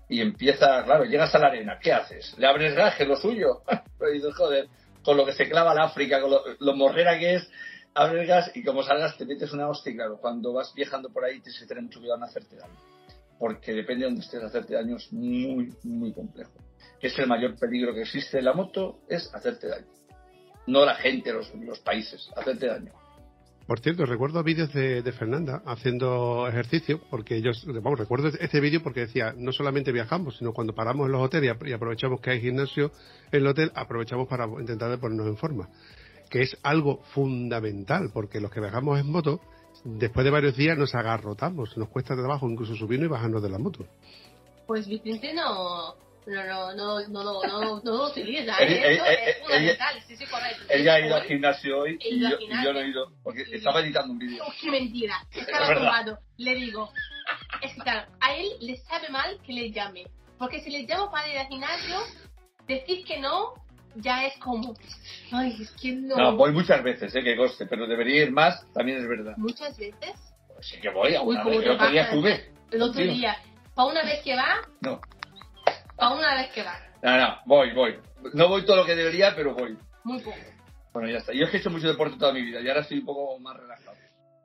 [0.09, 2.37] y empieza, claro, llegas a la arena, ¿qué haces?
[2.39, 3.63] ¿Le abres garaje lo suyo?
[4.13, 4.69] dices, joder,
[5.03, 7.51] con lo que se clava el África, con lo, lo morrera que es,
[7.95, 11.41] abres gas y como salgas te metes una hostia claro, cuando vas viajando por ahí
[11.41, 12.77] tienes que tener mucho cuidado en hacerte daño.
[13.39, 16.53] Porque depende de donde estés, hacerte daño es muy, muy complejo.
[17.01, 19.87] Es el mayor peligro que existe en la moto, es hacerte daño.
[20.67, 22.93] No la gente, los, los países, hacerte daño.
[23.67, 27.51] Por cierto, recuerdo vídeos de, Fernanda haciendo ejercicio, porque yo,
[27.83, 31.49] vamos, recuerdo este vídeo porque decía, no solamente viajamos, sino cuando paramos en los hoteles
[31.49, 32.93] y ap- y aprovechamos que hay gimnasio
[33.33, 35.69] en el hotel, aprovechamos para intentar ponernos en forma.
[36.31, 39.41] Que es algo fundamental, porque los que viajamos en moto,
[39.85, 43.59] después de varios días nos agarrotamos, nos cuesta trabajo incluso subirnos y bajarnos de la
[43.59, 43.85] moto.
[44.69, 45.95] Pues Vicente no,
[46.27, 48.57] no, no, no, no, no, no, no lo utiliza.
[48.59, 48.93] Él- ¿eh?
[48.95, 50.63] Eso es fundamental, sí, sí, correcto.
[50.69, 53.55] Ella ha ido al gimnasio hoy y yo, y yo no he ido, porque Y-
[53.55, 54.45] estaba editando un vídeo.
[54.47, 55.15] Oh, qué mentira.
[55.33, 56.19] Estaba tumbado.
[56.39, 56.91] Le digo,
[57.63, 60.05] es que claro, a él le sabe mal que le llame.
[60.39, 61.97] Porque si le llamo para ir al gimnasio,
[62.67, 63.55] decir que no
[63.95, 64.75] ya es como,
[65.33, 66.17] ay, es que no.
[66.17, 69.35] No, voy muchas veces, eh, que coste, pero debería ir más, también es verdad.
[69.39, 70.13] Muchas veces,
[70.55, 72.53] Pues sí que voy, alguna Uy, vez, el otro día estuve.
[72.73, 73.37] el otro día,
[73.75, 75.01] para una vez que va, No,
[75.97, 76.79] para una vez que va.
[77.03, 77.99] no, no, voy, voy.
[78.35, 79.77] No voy todo lo que debería, pero voy.
[80.05, 80.37] Muy poco.
[80.93, 81.33] Bueno, ya está.
[81.33, 83.39] Yo es que he hecho mucho deporte toda mi vida y ahora estoy un poco
[83.39, 83.97] más relajado.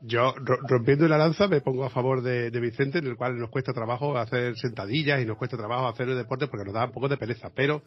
[0.04, 3.38] Yo, ro- rompiendo la lanza, me pongo a favor de, de Vicente, en el cual
[3.38, 6.86] nos cuesta trabajo hacer sentadillas y nos cuesta trabajo hacer el deporte porque nos da
[6.86, 7.52] un poco de pereza.
[7.56, 7.84] Pero,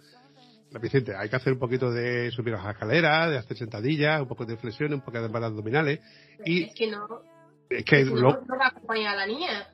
[0.81, 4.45] Vicente, hay que hacer un poquito de subir las escaleras, de hacer sentadillas, un poco
[4.47, 6.01] de flexiones, un poco de barras abdominales.
[6.45, 7.07] Y Es que no,
[7.69, 9.67] es que es que no, lo- no va a acompañar a la niña.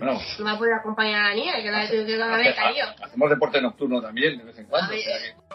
[0.00, 2.86] Bueno, No a poder acompañar a la niña, que la, haber caído.
[3.02, 4.94] hacemos deporte nocturno también, de vez en cuando.
[4.94, 5.46] O sea que-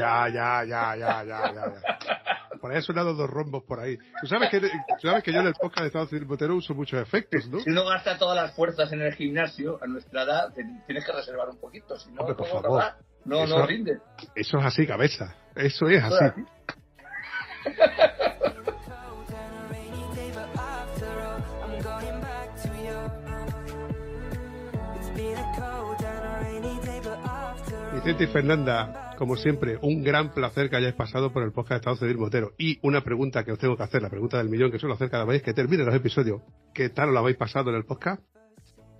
[0.00, 2.58] Ya, ya, ya, ya, ya, ya, ya.
[2.60, 3.96] Por ahí han sonado dos rombos por ahí.
[4.20, 4.68] Tú sabes que, tú
[5.08, 7.60] sabes que yo en el podcast de Estado Civil Botero uso muchos efectos, ¿no?
[7.60, 11.12] Si uno gasta todas las fuerzas en el gimnasio, a nuestra edad, te- tienes que
[11.12, 12.84] reservar un poquito, si no, Hombre, por ¿cómo favor.
[13.24, 13.98] no, Eso- no rinde.
[14.34, 15.34] Eso es así, cabeza.
[15.54, 16.42] Eso es así.
[28.06, 31.76] Vicente y Fernanda, como siempre, un gran placer que hayáis pasado por el podcast de
[31.78, 32.52] Estado Civil Motero.
[32.56, 35.10] Y una pregunta que os tengo que hacer, la pregunta del millón que suelo hacer
[35.10, 36.40] cada vez que termine los episodios.
[36.72, 38.22] ¿Qué tal lo habéis pasado en el podcast?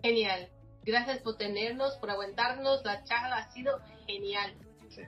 [0.03, 0.49] Genial.
[0.85, 2.85] Gracias por tenernos, por aguantarnos.
[2.85, 3.79] La charla ha sido
[4.09, 4.55] genial.
[4.89, 5.03] Sí.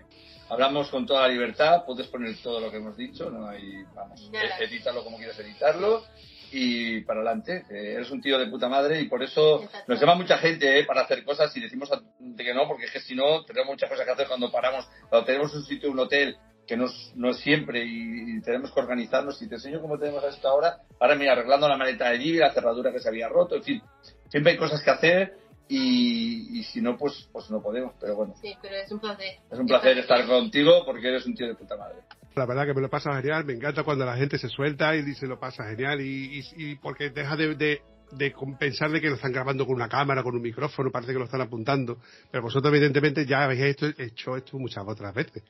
[0.48, 4.30] Hablamos con toda la libertad, puedes poner todo lo que hemos dicho, no hay, vamos,
[4.32, 4.58] Nada.
[4.60, 6.04] edítalo como quieras editarlo
[6.52, 7.64] y para adelante.
[7.70, 9.92] Eh, eres un tío de puta madre y por eso Exacto.
[9.92, 12.84] nos llama mucha gente eh, para hacer cosas y decimos a- de que no, porque
[12.86, 15.90] es que si no, tenemos muchas cosas que hacer cuando paramos, cuando tenemos un sitio,
[15.90, 16.36] un hotel
[16.66, 19.40] que no es, no es siempre y, y tenemos que organizarnos.
[19.40, 20.78] Y te enseño cómo tenemos esto ahora.
[21.00, 23.82] Ahora, mira, arreglando la maleta de allí, la cerradura que se había roto, en fin,
[24.28, 27.94] siempre hay cosas que hacer y, y si no, pues, pues no podemos.
[28.00, 29.36] Pero bueno, Sí, pero es un placer.
[29.50, 32.00] es un placer estar contigo porque eres un tío de puta madre.
[32.38, 35.14] La verdad que me lo pasa genial, me encanta cuando la gente se suelta y
[35.14, 37.82] se lo pasa genial y, porque deja de, de,
[38.12, 41.18] de pensar de que lo están grabando con una cámara, con un micrófono, parece que
[41.18, 41.98] lo están apuntando,
[42.30, 45.42] pero vosotros evidentemente ya habéis hecho, hecho esto muchas otras veces.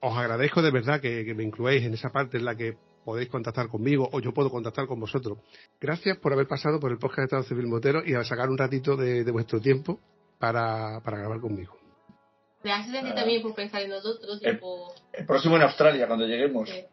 [0.00, 3.68] Os agradezco de verdad que, me incluáis en esa parte en la que podéis contactar
[3.68, 5.38] conmigo o yo puedo contactar con vosotros.
[5.80, 8.58] Gracias por haber pasado por el podcast de Estado Civil Motero y a sacar un
[8.58, 10.00] ratito de, de vuestro tiempo
[10.38, 11.81] para, para grabar conmigo.
[12.64, 13.14] Gracias a ti Ah.
[13.14, 14.92] también por pensar en nosotros y por...
[15.12, 16.68] El próximo en Australia, cuando lleguemos.
[16.68, 16.84] Sí.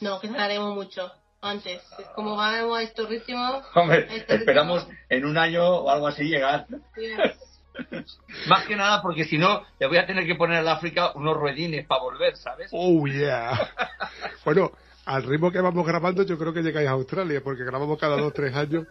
[0.00, 1.10] No, que tardaremos mucho.
[1.40, 1.82] Antes.
[2.14, 3.64] Como vamos a estos ritmos...
[3.74, 6.66] Hombre, esperamos en un año o algo así llegar.
[6.96, 7.38] yes.
[8.48, 11.36] Más que nada porque si no, le voy a tener que poner al África unos
[11.36, 12.68] ruedines para volver, ¿sabes?
[12.72, 13.58] Oh, yeah.
[14.44, 14.72] bueno,
[15.06, 18.26] al ritmo que vamos grabando, yo creo que llegáis a Australia, porque grabamos cada dos
[18.26, 18.86] o tres años.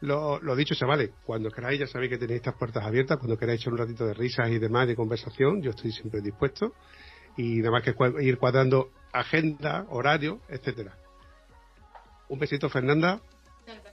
[0.00, 3.60] Lo, lo dicho, chavales, cuando queráis, ya sabéis que tenéis estas puertas abiertas, cuando queráis
[3.60, 6.74] echar un ratito de risas y demás, de conversación, yo estoy siempre dispuesto.
[7.38, 10.96] Y nada más que ir cuadrando agenda, horario, etcétera.
[12.28, 13.20] Un besito, Fernanda,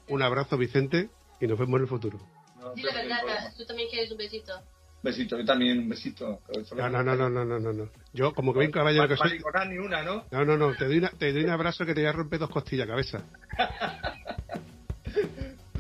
[0.08, 2.20] un abrazo, Vicente, y nos vemos en el futuro.
[2.60, 3.22] No, Dile problema.
[3.58, 4.54] tú también quieres un besito.
[5.02, 6.40] Besito, yo también un besito.
[6.76, 7.74] No, no, no, no, no, no, no.
[7.74, 7.90] no.
[8.14, 10.26] Yo, como que bien caballero que soy, Mariconar ni una, ¿no?
[10.32, 12.40] no, no, no, te doy, una- te doy un abrazo que te voy a romper
[12.40, 13.24] dos costillas, cabeza.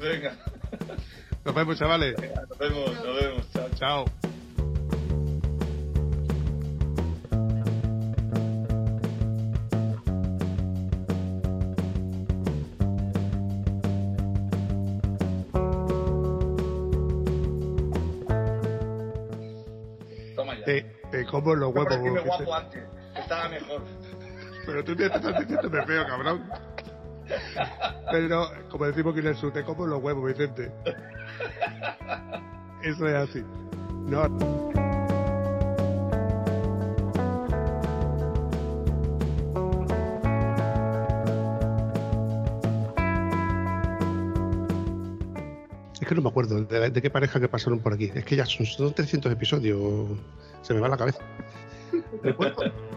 [0.03, 0.35] Venga,
[1.45, 2.15] Nos vemos, chavales.
[2.49, 3.51] nos vemos, nos vemos.
[3.53, 4.05] Chao, chao.
[20.35, 20.65] Toma ya.
[20.65, 20.81] Te,
[21.11, 21.93] te como los Me huevos.
[21.97, 22.43] parecía Vicente.
[22.45, 22.83] guapo antes.
[23.15, 23.81] Estaba mejor.
[24.65, 26.49] Pero tú me estás diciéndome feo, cabrón.
[28.11, 30.71] Pero, como decimos que en el sur, te como los huevos, Vicente.
[32.83, 33.43] Eso es así.
[34.05, 34.23] No.
[45.99, 48.11] Es que no me acuerdo de, de, qué pareja que pasaron por aquí.
[48.13, 50.09] Es que ya son, son 300 episodios.
[50.61, 51.19] Se me va la cabeza.
[52.21, 52.63] Recuerdo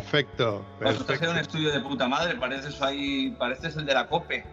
[0.00, 0.64] Perfecto.
[0.80, 1.30] A hacer perfecto.
[1.30, 4.44] un estudio de puta madre, pareces ahí, pareces el de la COPE.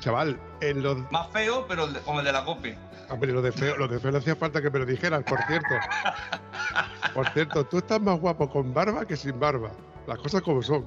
[0.00, 2.76] Chaval, en los, Más feo, pero el de- como el de la COPE.
[3.18, 5.40] ver, lo de feo, lo de feo no hacía falta que me lo dijeras, por
[5.44, 5.68] cierto.
[7.14, 9.70] Por cierto, tú estás más guapo con barba que sin barba.
[10.06, 10.86] Las cosas como son.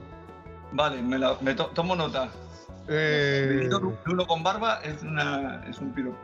[0.72, 2.30] Vale, me, la- me to- tomo nota.
[2.88, 3.70] Eh,
[4.08, 6.18] Uno con barba es, una, es un piropo.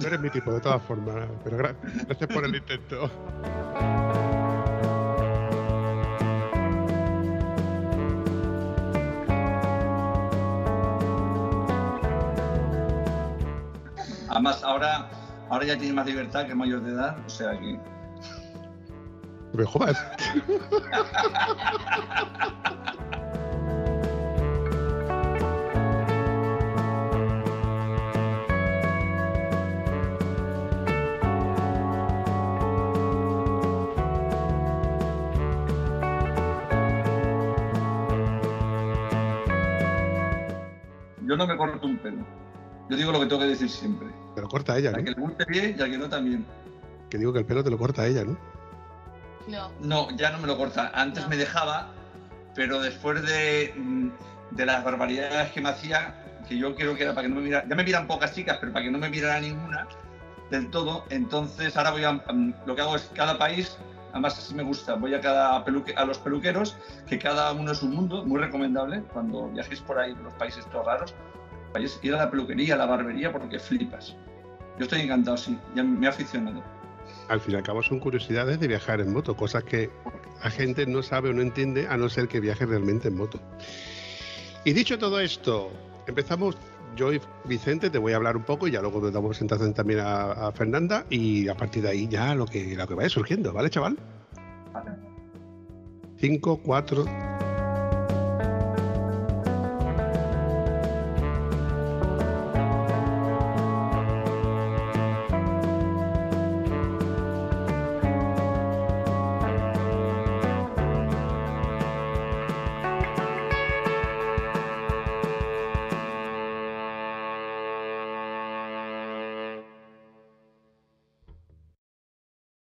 [0.00, 1.28] no eres mi tipo, de todas formas.
[1.44, 1.76] Pero gra-
[2.08, 3.08] gracias por el intento.
[14.44, 15.08] Además, ahora,
[15.48, 17.78] ahora ya tiene más libertad que mayor de edad, o sea que.
[19.52, 19.96] No me jodas.
[41.22, 42.43] Yo no me corto un pelo.
[42.88, 44.08] Yo digo lo que tengo que decir siempre.
[44.34, 45.04] Te lo corta ella, Al ¿no?
[45.04, 46.44] que le guste bien y al que no también.
[47.10, 48.36] Que digo que el pelo te lo corta ella, ¿no?
[49.48, 49.70] No.
[49.80, 50.90] No, ya no me lo corta.
[50.94, 51.30] Antes No.
[51.30, 51.92] me dejaba,
[52.54, 54.08] pero después de, mm,
[54.52, 56.14] de las barbaridades que me hacía,
[56.48, 58.58] que yo creo que era para que no me mirara, ya me miran pocas chicas,
[58.60, 59.86] pero para que no me mirara ninguna
[60.50, 63.78] del todo, entonces ahora voy a, mm, lo que hago es cada país,
[64.12, 66.76] además así me gusta, voy a cada peluque, a los peluqueros,
[67.06, 70.64] que cada uno es un mundo, muy recomendable, cuando viajéis por ahí, por los países
[70.70, 71.14] todos raros,
[71.74, 74.16] vayáis ir a la peluquería, a la barbería, porque flipas.
[74.78, 76.62] Yo estoy encantado, sí, ya me he aficionado.
[77.28, 79.90] Al fin y al cabo son curiosidades de viajar en moto, cosas que
[80.42, 83.40] la gente no sabe o no entiende a no ser que viaje realmente en moto.
[84.64, 85.70] Y dicho todo esto,
[86.06, 86.56] empezamos.
[86.96, 89.98] Yo y Vicente te voy a hablar un poco y ya luego damos presentación también
[89.98, 93.52] a, a Fernanda y a partir de ahí ya lo que, lo que vaya surgiendo,
[93.52, 93.98] ¿vale, chaval?
[96.18, 97.04] 5, 4,